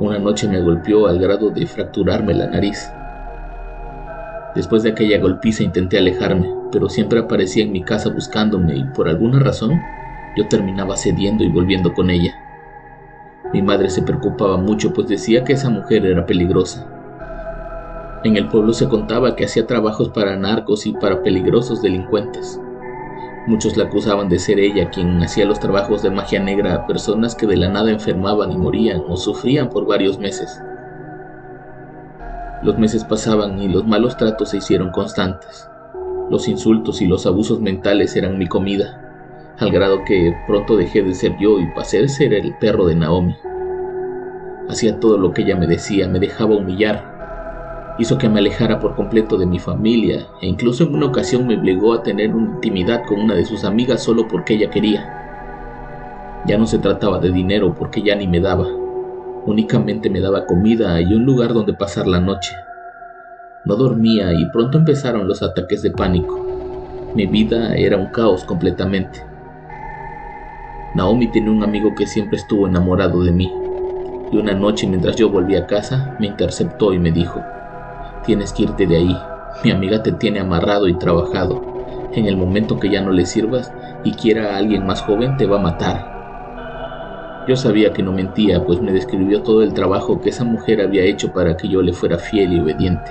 Una 0.00 0.18
noche 0.18 0.48
me 0.48 0.60
golpeó 0.60 1.06
al 1.06 1.20
grado 1.20 1.50
de 1.50 1.66
fracturarme 1.66 2.34
la 2.34 2.48
nariz. 2.48 2.90
Después 4.54 4.82
de 4.82 4.90
aquella 4.90 5.20
golpiza 5.20 5.62
intenté 5.62 5.98
alejarme, 5.98 6.52
pero 6.72 6.88
siempre 6.88 7.20
aparecía 7.20 7.62
en 7.62 7.72
mi 7.72 7.82
casa 7.82 8.10
buscándome 8.10 8.76
y 8.76 8.84
por 8.84 9.08
alguna 9.08 9.38
razón 9.38 9.80
yo 10.36 10.48
terminaba 10.48 10.96
cediendo 10.96 11.44
y 11.44 11.48
volviendo 11.48 11.94
con 11.94 12.10
ella. 12.10 12.34
Mi 13.52 13.62
madre 13.62 13.88
se 13.88 14.02
preocupaba 14.02 14.56
mucho 14.56 14.92
pues 14.92 15.06
decía 15.06 15.44
que 15.44 15.52
esa 15.52 15.70
mujer 15.70 16.04
era 16.04 16.26
peligrosa. 16.26 16.86
En 18.24 18.36
el 18.36 18.48
pueblo 18.48 18.72
se 18.72 18.88
contaba 18.88 19.36
que 19.36 19.44
hacía 19.44 19.66
trabajos 19.66 20.08
para 20.08 20.36
narcos 20.36 20.86
y 20.86 20.92
para 20.92 21.22
peligrosos 21.22 21.82
delincuentes. 21.82 22.60
Muchos 23.46 23.76
la 23.76 23.84
acusaban 23.84 24.30
de 24.30 24.38
ser 24.38 24.58
ella 24.58 24.88
quien 24.88 25.22
hacía 25.22 25.44
los 25.44 25.60
trabajos 25.60 26.02
de 26.02 26.10
magia 26.10 26.40
negra 26.40 26.74
a 26.74 26.86
personas 26.86 27.34
que 27.34 27.46
de 27.46 27.58
la 27.58 27.68
nada 27.68 27.90
enfermaban 27.90 28.50
y 28.50 28.56
morían 28.56 29.02
o 29.06 29.18
sufrían 29.18 29.68
por 29.68 29.86
varios 29.86 30.18
meses. 30.18 30.62
Los 32.62 32.78
meses 32.78 33.04
pasaban 33.04 33.60
y 33.60 33.68
los 33.68 33.86
malos 33.86 34.16
tratos 34.16 34.48
se 34.48 34.56
hicieron 34.56 34.90
constantes. 34.90 35.68
Los 36.30 36.48
insultos 36.48 37.02
y 37.02 37.06
los 37.06 37.26
abusos 37.26 37.60
mentales 37.60 38.16
eran 38.16 38.38
mi 38.38 38.46
comida, 38.46 39.54
al 39.58 39.70
grado 39.70 40.04
que 40.06 40.34
pronto 40.46 40.74
dejé 40.74 41.02
de 41.02 41.12
ser 41.12 41.36
yo 41.38 41.60
y 41.60 41.66
pasé 41.74 42.02
a 42.02 42.08
ser 42.08 42.32
el 42.32 42.54
perro 42.56 42.86
de 42.86 42.94
Naomi. 42.94 43.36
Hacía 44.70 44.98
todo 44.98 45.18
lo 45.18 45.34
que 45.34 45.42
ella 45.42 45.56
me 45.56 45.66
decía, 45.66 46.08
me 46.08 46.18
dejaba 46.18 46.56
humillar, 46.56 47.13
hizo 47.98 48.18
que 48.18 48.28
me 48.28 48.40
alejara 48.40 48.80
por 48.80 48.94
completo 48.94 49.36
de 49.36 49.46
mi 49.46 49.58
familia 49.58 50.26
e 50.40 50.46
incluso 50.46 50.84
en 50.84 50.94
una 50.94 51.06
ocasión 51.06 51.46
me 51.46 51.56
obligó 51.56 51.94
a 51.94 52.02
tener 52.02 52.34
una 52.34 52.54
intimidad 52.54 53.02
con 53.06 53.20
una 53.20 53.34
de 53.34 53.44
sus 53.44 53.64
amigas 53.64 54.02
solo 54.02 54.26
porque 54.26 54.54
ella 54.54 54.70
quería. 54.70 56.42
Ya 56.46 56.58
no 56.58 56.66
se 56.66 56.78
trataba 56.78 57.18
de 57.18 57.30
dinero 57.30 57.74
porque 57.74 58.02
ya 58.02 58.16
ni 58.16 58.26
me 58.26 58.40
daba, 58.40 58.66
únicamente 59.46 60.10
me 60.10 60.20
daba 60.20 60.46
comida 60.46 61.00
y 61.00 61.14
un 61.14 61.24
lugar 61.24 61.54
donde 61.54 61.72
pasar 61.72 62.06
la 62.06 62.20
noche. 62.20 62.54
No 63.64 63.76
dormía 63.76 64.32
y 64.32 64.44
pronto 64.50 64.76
empezaron 64.76 65.26
los 65.26 65.42
ataques 65.42 65.82
de 65.82 65.90
pánico. 65.90 66.44
Mi 67.14 67.26
vida 67.26 67.74
era 67.76 67.96
un 67.96 68.08
caos 68.08 68.44
completamente. 68.44 69.24
Naomi 70.94 71.28
tenía 71.28 71.50
un 71.50 71.62
amigo 71.62 71.94
que 71.94 72.06
siempre 72.06 72.36
estuvo 72.36 72.68
enamorado 72.68 73.22
de 73.24 73.32
mí, 73.32 73.50
y 74.30 74.36
una 74.36 74.52
noche 74.52 74.86
mientras 74.86 75.16
yo 75.16 75.30
volví 75.30 75.56
a 75.56 75.66
casa 75.66 76.16
me 76.20 76.26
interceptó 76.26 76.92
y 76.92 76.98
me 76.98 77.10
dijo, 77.10 77.40
Tienes 78.24 78.54
que 78.54 78.62
irte 78.62 78.86
de 78.86 78.96
ahí. 78.96 79.18
Mi 79.62 79.70
amiga 79.70 80.02
te 80.02 80.10
tiene 80.10 80.40
amarrado 80.40 80.88
y 80.88 80.94
trabajado. 80.94 81.62
En 82.12 82.24
el 82.24 82.38
momento 82.38 82.80
que 82.80 82.88
ya 82.88 83.02
no 83.02 83.10
le 83.10 83.26
sirvas 83.26 83.70
y 84.02 84.12
quiera 84.12 84.54
a 84.54 84.56
alguien 84.56 84.86
más 84.86 85.02
joven, 85.02 85.36
te 85.36 85.46
va 85.46 85.58
a 85.58 85.62
matar. 85.62 87.44
Yo 87.46 87.54
sabía 87.56 87.92
que 87.92 88.02
no 88.02 88.12
mentía, 88.12 88.64
pues 88.64 88.80
me 88.80 88.92
describió 88.92 89.42
todo 89.42 89.62
el 89.62 89.74
trabajo 89.74 90.22
que 90.22 90.30
esa 90.30 90.44
mujer 90.44 90.80
había 90.80 91.04
hecho 91.04 91.34
para 91.34 91.58
que 91.58 91.68
yo 91.68 91.82
le 91.82 91.92
fuera 91.92 92.16
fiel 92.16 92.54
y 92.54 92.60
obediente. 92.60 93.10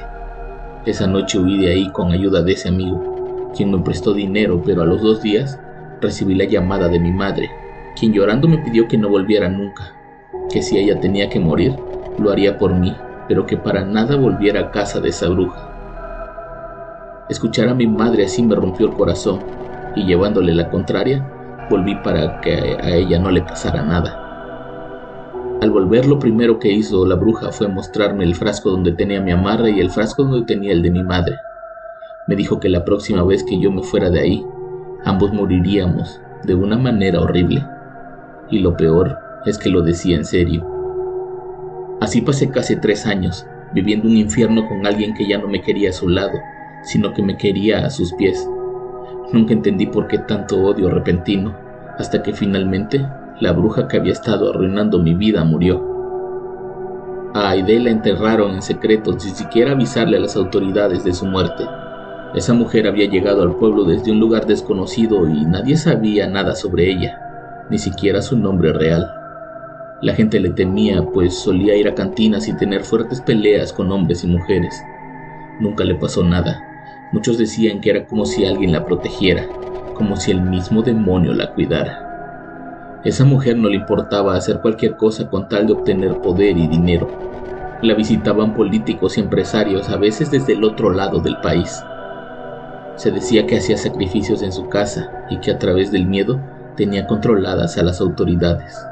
Esa 0.88 1.06
noche 1.06 1.38
huí 1.38 1.60
de 1.60 1.72
ahí 1.72 1.90
con 1.92 2.12
ayuda 2.12 2.42
de 2.42 2.54
ese 2.54 2.70
amigo, 2.70 3.52
quien 3.56 3.70
me 3.72 3.80
prestó 3.84 4.14
dinero, 4.14 4.64
pero 4.66 4.82
a 4.82 4.86
los 4.86 5.04
dos 5.04 5.22
días 5.22 5.60
recibí 6.02 6.34
la 6.34 6.46
llamada 6.46 6.88
de 6.88 7.00
mi 7.00 7.12
madre, 7.12 7.52
quien 7.96 8.14
llorando 8.14 8.48
me 8.48 8.58
pidió 8.58 8.88
que 8.88 8.98
no 8.98 9.10
volviera 9.10 9.48
nunca, 9.48 9.94
que 10.52 10.64
si 10.64 10.80
ella 10.80 11.00
tenía 11.00 11.30
que 11.30 11.40
morir, 11.40 11.76
lo 12.18 12.32
haría 12.32 12.58
por 12.58 12.74
mí 12.74 12.96
pero 13.28 13.46
que 13.46 13.58
para 13.58 13.84
nada 13.84 14.16
volviera 14.16 14.60
a 14.60 14.72
casa 14.72 15.00
de 15.00 15.10
esa 15.10 15.30
bruja. 15.30 15.70
Escuchar 17.30 17.70
a 17.70 17.74
mi 17.74 17.88
madre 17.88 18.26
así 18.26 18.44
me 18.44 18.56
rompió 18.56 18.88
el 18.88 18.94
corazón 18.94 19.40
y 19.96 20.06
llevándole 20.06 20.54
la 20.54 20.70
contraria, 20.70 21.28
volví 21.70 21.96
para 21.96 22.42
que 22.42 22.78
a 22.82 22.96
ella 22.96 23.20
no 23.20 23.32
le 23.32 23.42
pasara 23.42 23.82
nada. 23.84 24.20
Al 25.62 25.72
volver 25.72 26.06
lo 26.06 26.20
primero 26.20 26.60
que 26.60 26.72
hizo 26.72 27.06
la 27.06 27.16
bruja 27.16 27.52
fue 27.52 27.70
mostrarme 27.70 28.26
el 28.26 28.36
frasco 28.36 28.70
donde 28.70 28.92
tenía 28.92 29.22
mi 29.22 29.32
amarra 29.32 29.70
y 29.70 29.80
el 29.80 29.90
frasco 29.90 30.24
donde 30.24 30.46
tenía 30.46 30.74
el 30.74 30.82
de 30.82 30.92
mi 30.92 31.04
madre. 31.04 31.38
Me 32.28 32.36
dijo 32.36 32.60
que 32.60 32.68
la 32.68 32.84
próxima 32.84 33.24
vez 33.24 33.44
que 33.44 33.60
yo 33.60 33.72
me 33.72 33.84
fuera 33.84 34.10
de 34.10 34.20
ahí, 34.20 34.46
ambos 35.06 35.32
moriríamos 35.32 36.20
de 36.44 36.56
una 36.56 36.78
manera 36.78 37.22
horrible. 37.22 37.66
Y 38.50 38.60
lo 38.60 38.76
peor 38.76 39.18
es 39.46 39.58
que 39.58 39.70
lo 39.70 39.82
decía 39.82 40.18
en 40.18 40.26
serio. 40.26 40.73
Así 42.04 42.20
pasé 42.20 42.50
casi 42.50 42.76
tres 42.76 43.06
años, 43.06 43.48
viviendo 43.74 44.10
un 44.10 44.18
infierno 44.18 44.68
con 44.68 44.86
alguien 44.86 45.14
que 45.14 45.26
ya 45.26 45.38
no 45.38 45.48
me 45.48 45.62
quería 45.62 45.92
a 45.92 45.94
su 45.94 46.10
lado, 46.10 46.38
sino 46.82 47.14
que 47.14 47.22
me 47.22 47.38
quería 47.38 47.86
a 47.86 47.90
sus 47.90 48.12
pies. 48.16 48.46
Nunca 49.32 49.54
entendí 49.54 49.86
por 49.86 50.08
qué 50.08 50.18
tanto 50.18 50.62
odio 50.62 50.90
repentino, 50.90 51.56
hasta 51.98 52.22
que 52.22 52.34
finalmente 52.34 53.08
la 53.40 53.54
bruja 53.54 53.88
que 53.88 53.96
había 53.96 54.12
estado 54.12 54.50
arruinando 54.50 55.00
mi 55.00 55.14
vida 55.14 55.46
murió. 55.46 55.82
A 57.36 57.52
Aide 57.52 57.80
la 57.80 57.92
enterraron 57.92 58.56
en 58.56 58.62
secreto 58.62 59.18
sin 59.18 59.34
siquiera 59.34 59.72
avisarle 59.72 60.18
a 60.18 60.20
las 60.20 60.36
autoridades 60.36 61.06
de 61.06 61.14
su 61.14 61.26
muerte. 61.26 61.64
Esa 62.36 62.54
mujer 62.54 62.86
había 62.86 63.10
llegado 63.10 63.44
al 63.44 63.56
pueblo 63.56 63.86
desde 63.86 64.12
un 64.12 64.20
lugar 64.20 64.46
desconocido 64.46 65.26
y 65.30 65.46
nadie 65.46 65.78
sabía 65.78 66.28
nada 66.28 66.54
sobre 66.54 66.92
ella, 66.92 67.66
ni 67.70 67.78
siquiera 67.78 68.22
su 68.22 68.38
nombre 68.38 68.74
real. 68.74 69.23
La 70.04 70.14
gente 70.14 70.42
le 70.42 70.50
temía, 70.50 71.02
pues 71.02 71.34
solía 71.34 71.78
ir 71.78 71.88
a 71.88 71.96
cantinas 71.96 72.50
y 72.50 72.58
tener 72.58 72.84
fuertes 72.84 73.22
peleas 73.22 73.72
con 73.72 73.90
hombres 73.90 74.26
y 74.26 74.28
mujeres. 74.28 74.84
Nunca 75.62 75.86
le 75.86 75.96
pasó 75.96 76.26
nada. 76.26 76.62
Muchos 77.14 77.38
decían 77.38 77.80
que 77.80 77.92
era 77.92 78.06
como 78.06 78.26
si 78.26 78.44
alguien 78.44 78.74
la 78.74 78.86
protegiera, 78.86 79.48
como 79.94 80.18
si 80.18 80.32
el 80.32 80.42
mismo 80.42 80.82
demonio 80.82 81.34
la 81.34 81.54
cuidara. 81.54 83.00
Esa 83.06 83.24
mujer 83.24 83.56
no 83.56 83.70
le 83.70 83.78
importaba 83.78 84.36
hacer 84.36 84.60
cualquier 84.60 84.98
cosa 84.98 85.30
con 85.30 85.48
tal 85.48 85.68
de 85.68 85.74
obtener 85.74 86.18
poder 86.18 86.58
y 86.58 86.68
dinero. 86.68 87.08
La 87.82 87.94
visitaban 87.94 88.56
políticos 88.56 89.18
y 89.18 89.22
empresarios, 89.22 89.88
a 89.88 89.96
veces 89.96 90.30
desde 90.30 90.52
el 90.52 90.66
otro 90.66 90.92
lado 90.92 91.22
del 91.22 91.38
país. 91.38 91.82
Se 92.98 93.10
decía 93.10 93.48
que 93.48 93.56
hacía 93.56 93.78
sacrificios 93.78 94.44
en 94.44 94.52
su 94.52 94.68
casa 94.68 95.26
y 95.30 95.40
que 95.40 95.52
a 95.52 95.60
través 95.60 95.94
del 95.94 96.08
miedo 96.08 96.42
tenía 96.76 97.08
controladas 97.08 97.78
a 97.78 97.84
las 97.84 98.02
autoridades. 98.02 98.86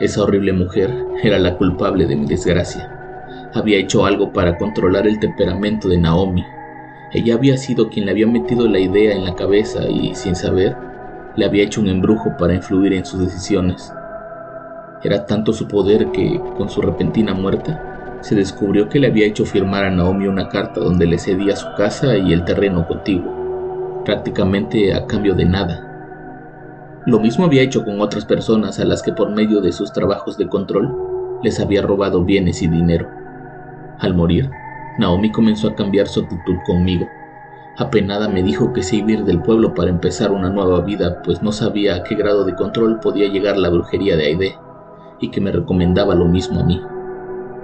Esa 0.00 0.22
horrible 0.22 0.52
mujer 0.52 0.94
era 1.24 1.40
la 1.40 1.56
culpable 1.56 2.06
de 2.06 2.14
mi 2.14 2.24
desgracia. 2.24 2.88
Había 3.52 3.78
hecho 3.78 4.06
algo 4.06 4.32
para 4.32 4.56
controlar 4.56 5.08
el 5.08 5.18
temperamento 5.18 5.88
de 5.88 5.98
Naomi. 5.98 6.44
Ella 7.12 7.34
había 7.34 7.56
sido 7.56 7.88
quien 7.88 8.06
le 8.06 8.12
había 8.12 8.28
metido 8.28 8.68
la 8.68 8.78
idea 8.78 9.12
en 9.12 9.24
la 9.24 9.34
cabeza 9.34 9.88
y, 9.88 10.14
sin 10.14 10.36
saber, 10.36 10.76
le 11.34 11.44
había 11.44 11.64
hecho 11.64 11.80
un 11.80 11.88
embrujo 11.88 12.36
para 12.38 12.54
influir 12.54 12.92
en 12.92 13.04
sus 13.04 13.18
decisiones. 13.18 13.92
Era 15.02 15.26
tanto 15.26 15.52
su 15.52 15.66
poder 15.66 16.12
que, 16.12 16.40
con 16.56 16.68
su 16.68 16.80
repentina 16.80 17.34
muerte, 17.34 17.76
se 18.20 18.36
descubrió 18.36 18.88
que 18.88 19.00
le 19.00 19.08
había 19.08 19.26
hecho 19.26 19.44
firmar 19.44 19.84
a 19.84 19.90
Naomi 19.90 20.28
una 20.28 20.48
carta 20.48 20.78
donde 20.80 21.06
le 21.06 21.18
cedía 21.18 21.56
su 21.56 21.66
casa 21.76 22.16
y 22.16 22.32
el 22.32 22.44
terreno 22.44 22.86
contiguo, 22.86 24.02
prácticamente 24.04 24.94
a 24.94 25.06
cambio 25.06 25.34
de 25.34 25.44
nada. 25.44 25.87
Lo 27.08 27.18
mismo 27.18 27.46
había 27.46 27.62
hecho 27.62 27.86
con 27.86 28.02
otras 28.02 28.26
personas 28.26 28.78
a 28.78 28.84
las 28.84 29.02
que 29.02 29.14
por 29.14 29.30
medio 29.30 29.62
de 29.62 29.72
sus 29.72 29.94
trabajos 29.94 30.36
de 30.36 30.46
control 30.46 30.94
les 31.42 31.58
había 31.58 31.80
robado 31.80 32.22
bienes 32.22 32.60
y 32.60 32.68
dinero. 32.68 33.08
Al 33.98 34.14
morir, 34.14 34.50
Naomi 34.98 35.32
comenzó 35.32 35.68
a 35.68 35.74
cambiar 35.74 36.06
su 36.06 36.20
actitud 36.20 36.56
conmigo. 36.66 37.08
Apenada 37.78 38.28
me 38.28 38.42
dijo 38.42 38.74
que 38.74 38.82
se 38.82 38.96
iba 38.96 39.08
a 39.08 39.12
ir 39.12 39.24
del 39.24 39.40
pueblo 39.40 39.72
para 39.72 39.88
empezar 39.88 40.32
una 40.32 40.50
nueva 40.50 40.82
vida, 40.82 41.22
pues 41.22 41.40
no 41.40 41.50
sabía 41.50 41.94
a 41.94 42.02
qué 42.02 42.14
grado 42.14 42.44
de 42.44 42.54
control 42.54 43.00
podía 43.00 43.26
llegar 43.28 43.56
la 43.56 43.70
brujería 43.70 44.14
de 44.18 44.26
Aide, 44.26 44.58
y 45.18 45.30
que 45.30 45.40
me 45.40 45.50
recomendaba 45.50 46.14
lo 46.14 46.26
mismo 46.26 46.60
a 46.60 46.64
mí. 46.64 46.78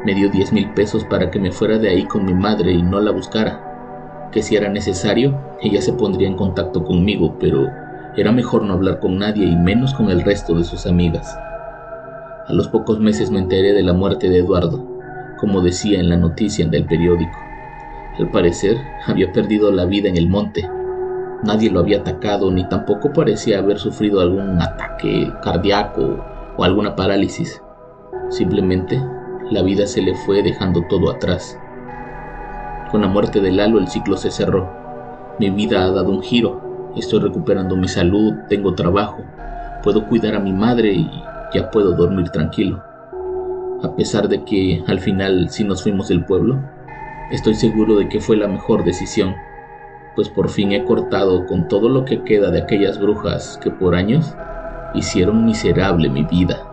Me 0.06 0.14
dio 0.14 0.30
diez 0.30 0.54
mil 0.54 0.72
pesos 0.72 1.04
para 1.04 1.30
que 1.30 1.38
me 1.38 1.52
fuera 1.52 1.76
de 1.76 1.90
ahí 1.90 2.06
con 2.06 2.24
mi 2.24 2.32
madre 2.32 2.72
y 2.72 2.82
no 2.82 2.98
la 2.98 3.10
buscara, 3.10 4.30
que 4.32 4.42
si 4.42 4.56
era 4.56 4.70
necesario, 4.70 5.38
ella 5.60 5.82
se 5.82 5.92
pondría 5.92 6.28
en 6.28 6.36
contacto 6.36 6.82
conmigo, 6.82 7.36
pero 7.38 7.83
era 8.16 8.30
mejor 8.30 8.62
no 8.62 8.74
hablar 8.74 9.00
con 9.00 9.18
nadie 9.18 9.44
y 9.44 9.56
menos 9.56 9.92
con 9.92 10.08
el 10.08 10.22
resto 10.22 10.54
de 10.54 10.64
sus 10.64 10.86
amigas. 10.86 11.36
A 12.46 12.52
los 12.52 12.68
pocos 12.68 13.00
meses 13.00 13.30
me 13.30 13.40
enteré 13.40 13.72
de 13.72 13.82
la 13.82 13.92
muerte 13.92 14.28
de 14.28 14.38
Eduardo, 14.38 14.86
como 15.38 15.62
decía 15.62 15.98
en 15.98 16.08
la 16.08 16.16
noticia 16.16 16.66
del 16.66 16.84
periódico. 16.84 17.36
Al 18.18 18.30
parecer, 18.30 18.76
había 19.06 19.32
perdido 19.32 19.72
la 19.72 19.84
vida 19.84 20.08
en 20.08 20.16
el 20.16 20.28
monte. 20.28 20.68
Nadie 21.42 21.70
lo 21.70 21.80
había 21.80 21.98
atacado 21.98 22.50
ni 22.52 22.68
tampoco 22.68 23.12
parecía 23.12 23.58
haber 23.58 23.78
sufrido 23.78 24.20
algún 24.20 24.62
ataque 24.62 25.32
cardíaco 25.42 26.24
o 26.56 26.62
alguna 26.62 26.94
parálisis. 26.94 27.60
Simplemente, 28.28 29.02
la 29.50 29.62
vida 29.62 29.86
se 29.86 30.00
le 30.02 30.14
fue 30.14 30.42
dejando 30.42 30.84
todo 30.88 31.10
atrás. 31.10 31.58
Con 32.92 33.00
la 33.00 33.08
muerte 33.08 33.40
de 33.40 33.50
Lalo 33.50 33.80
el 33.80 33.88
ciclo 33.88 34.16
se 34.16 34.30
cerró. 34.30 34.70
Mi 35.40 35.50
vida 35.50 35.84
ha 35.84 35.90
dado 35.90 36.10
un 36.10 36.22
giro 36.22 36.73
Estoy 36.96 37.20
recuperando 37.20 37.76
mi 37.76 37.88
salud, 37.88 38.34
tengo 38.48 38.74
trabajo, 38.74 39.24
puedo 39.82 40.06
cuidar 40.06 40.36
a 40.36 40.40
mi 40.40 40.52
madre 40.52 40.92
y 40.92 41.10
ya 41.52 41.70
puedo 41.70 41.92
dormir 41.92 42.30
tranquilo. 42.30 42.82
A 43.82 43.96
pesar 43.96 44.28
de 44.28 44.44
que 44.44 44.82
al 44.86 45.00
final 45.00 45.50
sí 45.50 45.64
nos 45.64 45.82
fuimos 45.82 46.06
del 46.06 46.24
pueblo, 46.24 46.60
estoy 47.32 47.54
seguro 47.54 47.96
de 47.96 48.08
que 48.08 48.20
fue 48.20 48.36
la 48.36 48.46
mejor 48.46 48.84
decisión, 48.84 49.34
pues 50.14 50.28
por 50.28 50.48
fin 50.48 50.70
he 50.70 50.84
cortado 50.84 51.46
con 51.46 51.66
todo 51.66 51.88
lo 51.88 52.04
que 52.04 52.22
queda 52.22 52.52
de 52.52 52.62
aquellas 52.62 53.00
brujas 53.00 53.58
que 53.60 53.72
por 53.72 53.96
años 53.96 54.32
hicieron 54.94 55.44
miserable 55.44 56.08
mi 56.08 56.22
vida. 56.22 56.70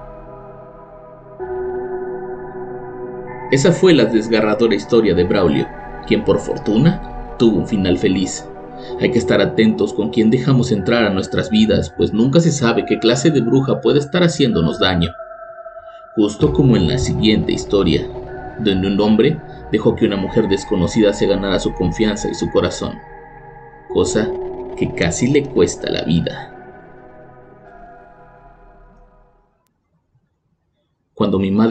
Esa 3.51 3.71
fue 3.71 3.93
la 3.93 4.05
desgarradora 4.05 4.75
historia 4.75 5.15
de 5.15 5.23
Braulio, 5.23 5.67
quien 6.05 6.23
por 6.23 6.37
fortuna 6.37 7.01
tuvo 7.39 7.57
un 7.57 7.67
final 7.67 7.97
feliz. 7.97 8.47
Hay 8.99 9.11
que 9.11 9.17
estar 9.17 9.41
atentos 9.41 9.93
con 9.93 10.09
quien 10.09 10.29
dejamos 10.29 10.71
entrar 10.71 11.05
a 11.05 11.09
nuestras 11.09 11.49
vidas, 11.49 11.93
pues 11.97 12.13
nunca 12.13 12.39
se 12.39 12.51
sabe 12.51 12.85
qué 12.85 12.99
clase 12.99 13.31
de 13.31 13.41
bruja 13.41 13.81
puede 13.81 13.99
estar 13.99 14.23
haciéndonos 14.23 14.79
daño. 14.79 15.11
justo 16.15 16.51
como 16.51 16.75
en 16.75 16.87
la 16.89 16.97
siguiente 16.97 17.53
historia, 17.53 18.05
donde 18.59 18.87
un 18.87 18.99
hombre 18.99 19.39
dejó 19.71 19.95
que 19.95 20.05
una 20.05 20.17
mujer 20.17 20.47
desconocida 20.49 21.13
se 21.13 21.25
ganara 21.25 21.57
su 21.59 21.73
confianza 21.73 22.29
y 22.29 22.35
su 22.35 22.49
corazón, 22.51 22.95
cosa 23.93 24.29
que 24.75 24.93
casi 24.93 25.27
le 25.27 25.43
cuesta 25.43 25.89
la 25.89 26.03
vida. 26.03 26.53
Cuando 31.13 31.39
mi 31.39 31.51
madre 31.51 31.70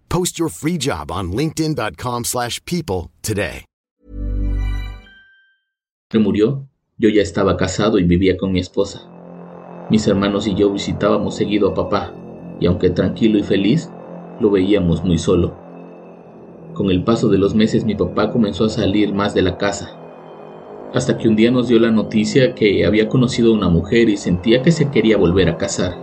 Post 0.11 0.37
your 0.37 0.49
free 0.49 0.77
job 0.77 1.09
on 1.09 1.31
linkedin.com 1.31 2.25
slash 2.25 2.59
people 2.65 3.11
today. 3.21 3.63
murió, 6.13 6.67
yo 6.97 7.07
ya 7.07 7.21
estaba 7.21 7.55
casado 7.55 7.97
y 7.97 8.03
vivía 8.03 8.35
con 8.35 8.51
mi 8.51 8.59
esposa. 8.59 9.07
Mis 9.89 10.05
hermanos 10.07 10.47
y 10.47 10.55
yo 10.55 10.69
visitábamos 10.73 11.35
seguido 11.35 11.69
a 11.69 11.73
papá, 11.73 12.13
y 12.59 12.65
aunque 12.65 12.89
tranquilo 12.89 13.37
y 13.39 13.43
feliz, 13.43 13.89
lo 14.41 14.51
veíamos 14.51 15.01
muy 15.05 15.17
solo. 15.17 15.55
Con 16.73 16.91
el 16.91 17.05
paso 17.05 17.29
de 17.29 17.37
los 17.37 17.55
meses 17.55 17.85
mi 17.85 17.95
papá 17.95 18.33
comenzó 18.33 18.65
a 18.65 18.69
salir 18.69 19.13
más 19.13 19.33
de 19.33 19.43
la 19.43 19.57
casa, 19.57 19.97
hasta 20.93 21.17
que 21.17 21.29
un 21.29 21.37
día 21.37 21.51
nos 21.51 21.69
dio 21.69 21.79
la 21.79 21.91
noticia 21.91 22.53
que 22.53 22.85
había 22.85 23.07
conocido 23.07 23.53
a 23.53 23.55
una 23.55 23.69
mujer 23.69 24.09
y 24.09 24.17
sentía 24.17 24.61
que 24.61 24.73
se 24.73 24.89
quería 24.89 25.15
volver 25.15 25.47
a 25.47 25.57
casar. 25.57 25.95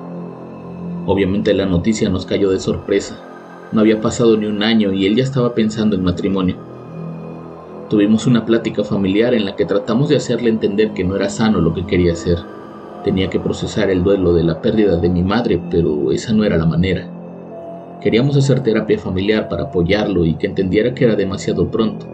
Obviamente 1.05 1.53
la 1.53 1.67
noticia 1.67 2.09
nos 2.09 2.25
cayó 2.25 2.49
de 2.51 2.59
sorpresa. 2.59 3.28
No 3.71 3.81
había 3.81 4.01
pasado 4.01 4.37
ni 4.37 4.47
un 4.47 4.63
año 4.63 4.93
y 4.93 5.05
él 5.05 5.17
ya 5.17 5.23
estaba 5.23 5.55
pensando 5.55 5.95
en 5.95 6.03
matrimonio. 6.03 6.57
Tuvimos 7.91 8.27
una 8.27 8.47
plática 8.47 8.83
familiar 8.83 9.35
en 9.35 9.45
la 9.45 9.57
que 9.57 9.67
tratamos 9.67 10.09
de 10.09 10.17
hacerle 10.17 10.49
entender 10.49 10.93
que 10.93 11.05
no 11.05 11.17
era 11.17 11.29
sano 11.29 11.61
lo 11.61 11.75
que 11.75 11.87
quería 11.87 12.13
hacer. 12.13 12.39
Tenía 13.05 13.29
que 13.29 13.41
procesar 13.41 13.91
el 13.91 14.03
duelo 14.03 14.33
de 14.33 14.43
la 14.43 14.61
pérdida 14.61 14.97
de 14.97 15.09
mi 15.09 15.23
madre, 15.23 15.61
pero 15.71 16.13
esa 16.13 16.33
no 16.33 16.45
era 16.45 16.57
la 16.57 16.67
manera. 16.67 17.09
Queríamos 18.01 18.37
hacer 18.37 18.61
terapia 18.61 18.99
familiar 18.99 19.49
para 19.49 19.65
apoyarlo 19.65 20.25
y 20.25 20.35
que 20.35 20.47
entendiera 20.47 20.95
que 20.95 21.05
era 21.05 21.17
demasiado 21.17 21.71
pronto. 21.71 22.07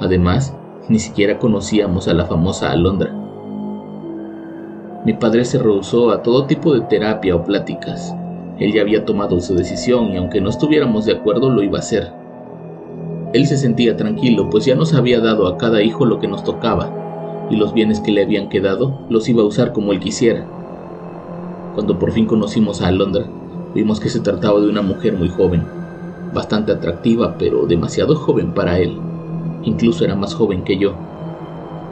Además, 0.00 0.54
ni 0.88 0.98
siquiera 0.98 1.38
conocíamos 1.38 2.08
a 2.08 2.14
la 2.14 2.26
famosa 2.26 2.70
Alondra. 2.70 3.12
Mi 5.04 5.12
padre 5.12 5.44
se 5.44 5.58
rehusó 5.58 6.10
a 6.10 6.22
todo 6.22 6.46
tipo 6.46 6.74
de 6.74 6.80
terapia 6.82 7.36
o 7.36 7.44
pláticas. 7.44 8.14
Él 8.58 8.72
ya 8.72 8.80
había 8.80 9.04
tomado 9.04 9.38
su 9.40 9.54
decisión 9.54 10.12
y 10.12 10.16
aunque 10.16 10.40
no 10.40 10.48
estuviéramos 10.48 11.04
de 11.04 11.12
acuerdo 11.12 11.50
lo 11.50 11.62
iba 11.62 11.78
a 11.78 11.80
hacer. 11.80 12.10
Él 13.32 13.46
se 13.46 13.58
sentía 13.58 13.96
tranquilo, 13.96 14.48
pues 14.48 14.64
ya 14.64 14.74
nos 14.74 14.94
había 14.94 15.20
dado 15.20 15.46
a 15.46 15.58
cada 15.58 15.82
hijo 15.82 16.06
lo 16.06 16.20
que 16.20 16.28
nos 16.28 16.42
tocaba, 16.42 17.48
y 17.50 17.56
los 17.56 17.74
bienes 17.74 18.00
que 18.00 18.12
le 18.12 18.22
habían 18.22 18.48
quedado 18.48 19.00
los 19.10 19.28
iba 19.28 19.42
a 19.42 19.46
usar 19.46 19.72
como 19.72 19.92
él 19.92 20.00
quisiera. 20.00 20.46
Cuando 21.74 21.98
por 21.98 22.12
fin 22.12 22.24
conocimos 22.24 22.80
a 22.80 22.88
Alondra, 22.88 23.26
vimos 23.74 24.00
que 24.00 24.08
se 24.08 24.20
trataba 24.20 24.60
de 24.60 24.68
una 24.68 24.80
mujer 24.80 25.12
muy 25.12 25.28
joven, 25.28 25.64
bastante 26.32 26.72
atractiva, 26.72 27.36
pero 27.38 27.66
demasiado 27.66 28.14
joven 28.14 28.52
para 28.52 28.78
él. 28.78 28.96
Incluso 29.64 30.04
era 30.04 30.14
más 30.14 30.34
joven 30.34 30.62
que 30.62 30.78
yo. 30.78 30.94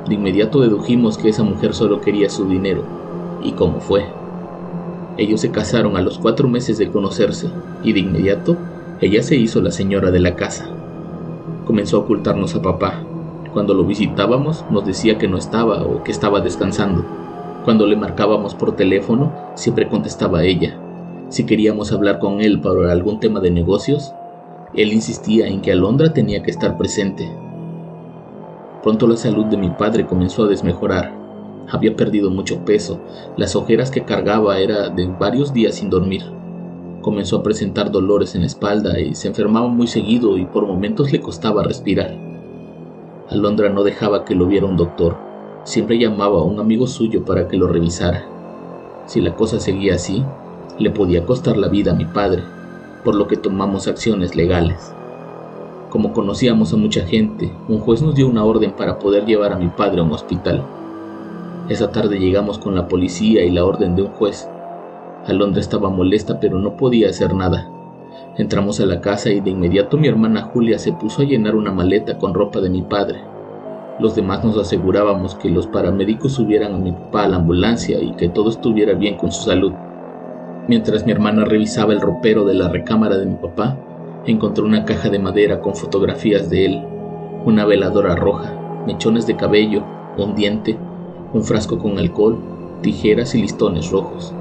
De 0.09 0.15
inmediato 0.15 0.61
dedujimos 0.61 1.19
que 1.19 1.29
esa 1.29 1.43
mujer 1.43 1.75
solo 1.75 2.01
quería 2.01 2.31
su 2.31 2.47
dinero, 2.47 2.85
y 3.43 3.53
cómo 3.53 3.81
fue. 3.81 4.24
Ellos 5.17 5.41
se 5.41 5.51
casaron 5.51 5.97
a 5.97 6.03
los 6.03 6.19
cuatro 6.19 6.49
meses 6.49 6.77
de 6.79 6.91
conocerse 6.91 7.49
y 7.85 7.93
de 7.93 8.01
inmediato 8.01 8.57
ella 9.01 9.23
se 9.23 9.37
hizo 9.37 9.61
la 9.61 9.71
señora 9.71 10.11
de 10.11 10.21
la 10.21 10.35
casa. 10.35 10.69
Comenzó 11.67 11.99
a 11.99 12.01
ocultarnos 12.01 12.55
a 12.55 12.63
papá. 12.63 13.03
Cuando 13.53 13.75
lo 13.75 13.85
visitábamos 13.85 14.65
nos 14.71 14.85
decía 14.85 15.19
que 15.19 15.29
no 15.29 15.37
estaba 15.37 15.83
o 15.83 16.03
que 16.03 16.11
estaba 16.11 16.41
descansando. 16.41 17.05
Cuando 17.65 17.87
le 17.87 17.97
marcábamos 17.97 18.55
por 18.55 18.77
teléfono 18.77 19.33
siempre 19.55 19.89
contestaba 19.89 20.45
ella. 20.45 20.79
Si 21.29 21.45
queríamos 21.47 21.93
hablar 21.93 22.19
con 22.19 22.41
él 22.41 22.61
para 22.61 22.91
algún 22.91 23.21
tema 23.21 23.41
de 23.41 23.51
negocios, 23.51 24.13
él 24.75 24.93
insistía 24.93 25.47
en 25.47 25.61
que 25.61 25.73
Alondra 25.73 26.13
tenía 26.13 26.43
que 26.43 26.51
estar 26.51 26.77
presente. 26.77 27.31
Pronto 28.83 29.07
la 29.07 29.17
salud 29.17 29.47
de 29.47 29.57
mi 29.57 29.71
padre 29.71 30.07
comenzó 30.07 30.45
a 30.45 30.49
desmejorar 30.49 31.24
había 31.71 31.97
perdido 31.97 32.31
mucho 32.31 32.65
peso, 32.65 33.01
las 33.37 33.57
ojeras 33.57 33.91
que 33.91 34.05
cargaba 34.05 34.59
era 34.59 34.89
de 34.89 35.07
varios 35.07 35.53
días 35.53 35.77
sin 35.77 35.91
dormir. 35.91 36.23
Comenzó 37.01 37.37
a 37.37 37.43
presentar 37.43 37.91
dolores 37.91 38.35
en 38.35 38.43
la 38.43 38.47
espalda 38.47 38.99
y 38.99 39.15
se 39.15 39.29
enfermaba 39.29 39.69
muy 39.69 39.87
seguido 39.87 40.39
y 40.39 40.47
por 40.47 40.67
momentos 40.67 41.13
le 41.13 41.21
costaba 41.21 41.63
respirar. 41.63 42.17
Alondra 43.31 43.69
no 43.71 43.83
dejaba 43.83 44.25
que 44.25 44.35
lo 44.35 44.47
viera 44.47 44.67
un 44.67 44.77
doctor, 44.77 45.17
siempre 45.65 45.99
llamaba 45.99 46.41
a 46.41 46.45
un 46.45 46.61
amigo 46.61 46.87
suyo 46.87 47.25
para 47.25 47.49
que 47.49 47.57
lo 47.57 47.67
revisara. 47.67 48.27
Si 49.07 49.21
la 49.21 49.35
cosa 49.35 49.61
seguía 49.61 49.95
así, 49.95 50.25
le 50.79 50.91
podía 50.91 51.25
costar 51.25 51.57
la 51.57 51.69
vida 51.69 51.93
a 51.93 51.95
mi 51.95 52.05
padre, 52.05 52.43
por 53.05 53.15
lo 53.15 53.29
que 53.29 53.37
tomamos 53.37 53.87
acciones 53.87 54.35
legales. 54.35 54.95
Como 55.91 56.13
conocíamos 56.13 56.73
a 56.73 56.77
mucha 56.77 57.07
gente, 57.07 57.53
un 57.69 57.79
juez 57.79 58.03
nos 58.03 58.15
dio 58.15 58.27
una 58.27 58.45
orden 58.45 58.73
para 58.73 58.99
poder 58.99 59.27
llevar 59.27 59.53
a 59.53 59.57
mi 59.57 59.69
padre 59.69 60.01
a 60.01 60.05
un 60.05 60.13
hospital. 60.13 60.65
Esa 61.67 61.91
tarde 61.91 62.19
llegamos 62.19 62.59
con 62.59 62.75
la 62.75 62.89
policía 62.89 63.43
y 63.43 63.51
la 63.51 63.65
orden 63.65 63.97
de 63.97 64.03
un 64.03 64.11
juez. 64.11 64.51
Alondra 65.27 65.63
estaba 65.63 65.89
molesta 65.89 66.39
pero 66.39 66.59
no 66.59 66.77
podía 66.77 67.09
hacer 67.09 67.35
nada. 67.35 67.71
Entramos 68.37 68.81
a 68.81 68.87
la 68.87 69.01
casa 69.01 69.31
y 69.31 69.41
de 69.41 69.49
inmediato 69.49 69.97
mi 69.97 70.07
hermana 70.07 70.43
Julia 70.43 70.79
se 70.79 70.93
puso 70.93 71.23
a 71.23 71.25
llenar 71.25 71.55
una 71.55 71.73
maleta 71.73 72.19
con 72.19 72.35
ropa 72.35 72.61
de 72.61 72.69
mi 72.69 72.83
padre. 72.83 73.21
Los 73.99 74.15
demás 74.15 74.45
nos 74.45 74.59
asegurábamos 74.59 75.37
que 75.37 75.49
los 75.49 75.67
paramédicos 75.67 76.33
subieran 76.33 76.75
a 76.75 76.79
mi 76.79 76.93
papá 76.93 77.25
a 77.25 77.29
la 77.29 77.37
ambulancia 77.37 77.99
y 77.99 78.13
que 78.13 78.29
todo 78.29 78.51
estuviera 78.51 78.93
bien 78.93 79.17
con 79.17 79.33
su 79.33 79.45
salud. 79.45 79.73
Mientras 80.69 81.07
mi 81.07 81.13
hermana 81.13 81.47
revisaba 81.47 81.95
el 81.95 82.01
ropero 82.03 82.45
de 82.45 82.55
la 82.55 82.69
recámara 82.69 83.17
de 83.17 83.25
mi 83.25 83.37
papá, 83.37 83.79
encontró 84.27 84.67
una 84.67 84.85
caja 84.85 85.09
de 85.09 85.19
madera 85.19 85.61
con 85.61 85.75
fotografías 85.75 86.51
de 86.51 86.67
él, 86.67 86.83
una 87.47 87.65
veladora 87.65 88.17
roja, 88.17 88.53
mechones 88.87 89.27
de 89.27 89.37
cabello, 89.37 89.83
un 90.19 90.35
diente 90.35 90.77
un 91.35 91.43
frasco 91.43 91.79
con 91.81 91.99
alcohol, 91.99 92.39
tijeras 92.81 93.35
y 93.35 93.43
listones 93.43 93.91
rojos. 93.91 94.33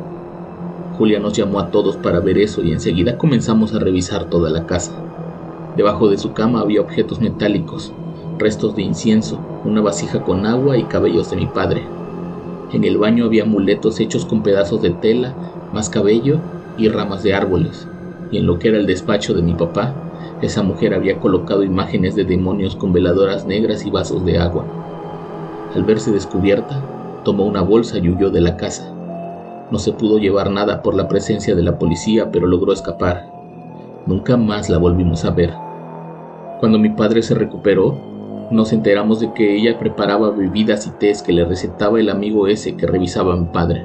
Julia 0.95 1.19
nos 1.19 1.33
llamó 1.33 1.59
a 1.59 1.71
todos 1.71 1.97
para 1.97 2.19
ver 2.19 2.37
eso 2.37 2.61
y 2.61 2.71
enseguida 2.71 3.17
comenzamos 3.17 3.73
a 3.73 3.79
revisar 3.79 4.29
toda 4.29 4.51
la 4.51 4.67
casa. 4.67 4.91
Debajo 5.75 6.07
de 6.07 6.19
su 6.19 6.33
cama 6.33 6.61
había 6.61 6.81
objetos 6.81 7.19
metálicos, 7.19 7.95
restos 8.37 8.75
de 8.75 8.83
incienso, 8.83 9.39
una 9.63 9.81
vasija 9.81 10.23
con 10.23 10.45
agua 10.45 10.77
y 10.77 10.83
cabellos 10.83 11.31
de 11.31 11.37
mi 11.37 11.47
padre. 11.47 11.89
En 12.71 12.83
el 12.83 12.99
baño 12.99 13.25
había 13.25 13.41
amuletos 13.41 13.99
hechos 13.99 14.25
con 14.25 14.43
pedazos 14.43 14.83
de 14.83 14.91
tela, 14.91 15.35
más 15.71 15.89
cabello 15.89 16.41
y 16.77 16.89
ramas 16.89 17.23
de 17.23 17.33
árboles. 17.33 17.89
Y 18.29 18.37
en 18.37 18.45
lo 18.45 18.59
que 18.59 18.67
era 18.67 18.77
el 18.77 18.85
despacho 18.85 19.33
de 19.33 19.41
mi 19.41 19.55
papá, 19.55 19.99
Esa 20.41 20.61
mujer 20.61 20.93
había 20.93 21.19
colocado 21.19 21.63
imágenes 21.63 22.15
de 22.15 22.25
demonios 22.25 22.75
con 22.75 22.91
veladoras 22.91 23.45
negras 23.45 23.85
y 23.85 23.89
vasos 23.91 24.25
de 24.25 24.39
agua. 24.39 24.82
Al 25.75 25.83
verse 25.83 26.11
descubierta, 26.11 26.83
tomó 27.23 27.45
una 27.45 27.63
bolsa 27.63 27.97
y 27.97 28.07
huyó 28.07 28.29
de 28.29 28.41
la 28.41 28.57
casa. 28.57 28.93
No 29.71 29.79
se 29.79 29.91
pudo 29.91 30.19
llevar 30.19 30.51
nada 30.51 30.83
por 30.83 30.93
la 30.93 31.07
presencia 31.07 31.55
de 31.55 31.63
la 31.63 31.79
policía, 31.79 32.29
pero 32.31 32.45
logró 32.45 32.73
escapar. 32.73 33.25
Nunca 34.05 34.37
más 34.37 34.69
la 34.69 34.77
volvimos 34.77 35.25
a 35.25 35.31
ver. 35.31 35.51
Cuando 36.59 36.77
mi 36.77 36.89
padre 36.89 37.23
se 37.23 37.33
recuperó, 37.33 37.97
nos 38.51 38.71
enteramos 38.71 39.19
de 39.19 39.33
que 39.33 39.55
ella 39.55 39.79
preparaba 39.79 40.29
bebidas 40.29 40.85
y 40.85 40.91
tés 40.91 41.23
que 41.23 41.33
le 41.33 41.43
recetaba 41.43 41.99
el 41.99 42.09
amigo 42.09 42.45
ese 42.45 42.77
que 42.77 42.85
revisaba 42.85 43.33
a 43.33 43.37
mi 43.37 43.47
padre. 43.47 43.83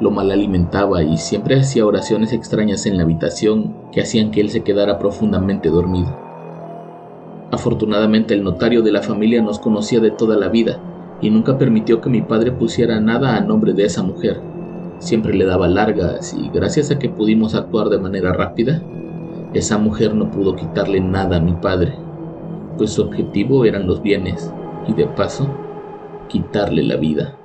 Lo 0.00 0.12
mal 0.12 0.30
alimentaba 0.30 1.02
y 1.02 1.16
siempre 1.18 1.58
hacía 1.58 1.86
oraciones 1.86 2.32
extrañas 2.32 2.86
en 2.86 2.96
la 2.96 3.02
habitación 3.02 3.74
que 3.90 4.00
hacían 4.00 4.30
que 4.30 4.42
él 4.42 4.50
se 4.50 4.62
quedara 4.62 5.00
profundamente 5.00 5.70
dormido. 5.70 6.16
Afortunadamente 7.50 8.32
el 8.32 8.44
notario 8.44 8.82
de 8.82 8.92
la 8.92 9.02
familia 9.02 9.42
nos 9.42 9.58
conocía 9.58 9.98
de 9.98 10.12
toda 10.12 10.36
la 10.36 10.48
vida 10.48 10.80
y 11.20 11.30
nunca 11.30 11.58
permitió 11.58 12.00
que 12.00 12.10
mi 12.10 12.22
padre 12.22 12.52
pusiera 12.52 13.00
nada 13.00 13.36
a 13.36 13.40
nombre 13.40 13.72
de 13.72 13.84
esa 13.84 14.02
mujer. 14.02 14.40
Siempre 14.98 15.34
le 15.34 15.44
daba 15.44 15.68
largas 15.68 16.34
y 16.34 16.48
gracias 16.50 16.90
a 16.90 16.98
que 16.98 17.08
pudimos 17.08 17.54
actuar 17.54 17.88
de 17.88 17.98
manera 17.98 18.32
rápida, 18.32 18.82
esa 19.54 19.78
mujer 19.78 20.14
no 20.14 20.30
pudo 20.30 20.54
quitarle 20.54 21.00
nada 21.00 21.38
a 21.38 21.40
mi 21.40 21.52
padre, 21.54 21.94
pues 22.78 22.92
su 22.92 23.02
objetivo 23.02 23.64
eran 23.64 23.86
los 23.86 24.00
bienes 24.02 24.52
y 24.86 24.94
de 24.94 25.06
paso 25.06 25.48
quitarle 26.28 26.82
la 26.84 26.96
vida. 26.96 27.36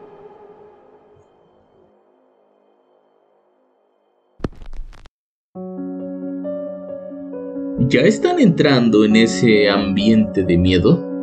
¿Ya 7.88 8.01
están 8.01 8.39
entrando 8.39 9.05
en 9.05 9.15
ese 9.15 9.69
ambiente 9.69 10.43
de 10.43 10.57
miedo? 10.57 11.14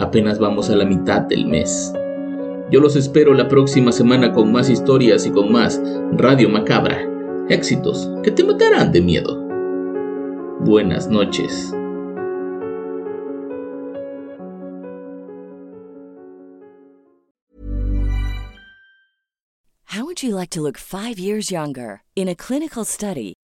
Apenas 0.00 0.38
vamos 0.38 0.70
a 0.70 0.76
la 0.76 0.86
mitad 0.86 1.20
del 1.20 1.46
mes. 1.46 1.92
Yo 2.70 2.80
los 2.80 2.96
espero 2.96 3.34
la 3.34 3.48
próxima 3.48 3.92
semana 3.92 4.32
con 4.32 4.50
más 4.50 4.70
historias 4.70 5.26
y 5.26 5.30
con 5.30 5.52
más 5.52 5.78
Radio 6.12 6.48
Macabra. 6.48 7.06
Éxitos 7.50 8.10
que 8.22 8.30
te 8.30 8.42
matarán 8.42 8.92
de 8.92 9.02
miedo. 9.02 9.36
Buenas 10.60 11.08
noches. 11.08 11.74
How 19.84 20.06
would 20.06 20.22
you 20.22 20.34
like 20.34 20.50
to 20.50 20.62
look 20.62 20.78
five 20.78 21.18
years 21.18 21.50
younger? 21.50 22.04
In 22.16 22.28
a 22.28 22.34
clinical 22.34 22.84
study, 22.86 23.34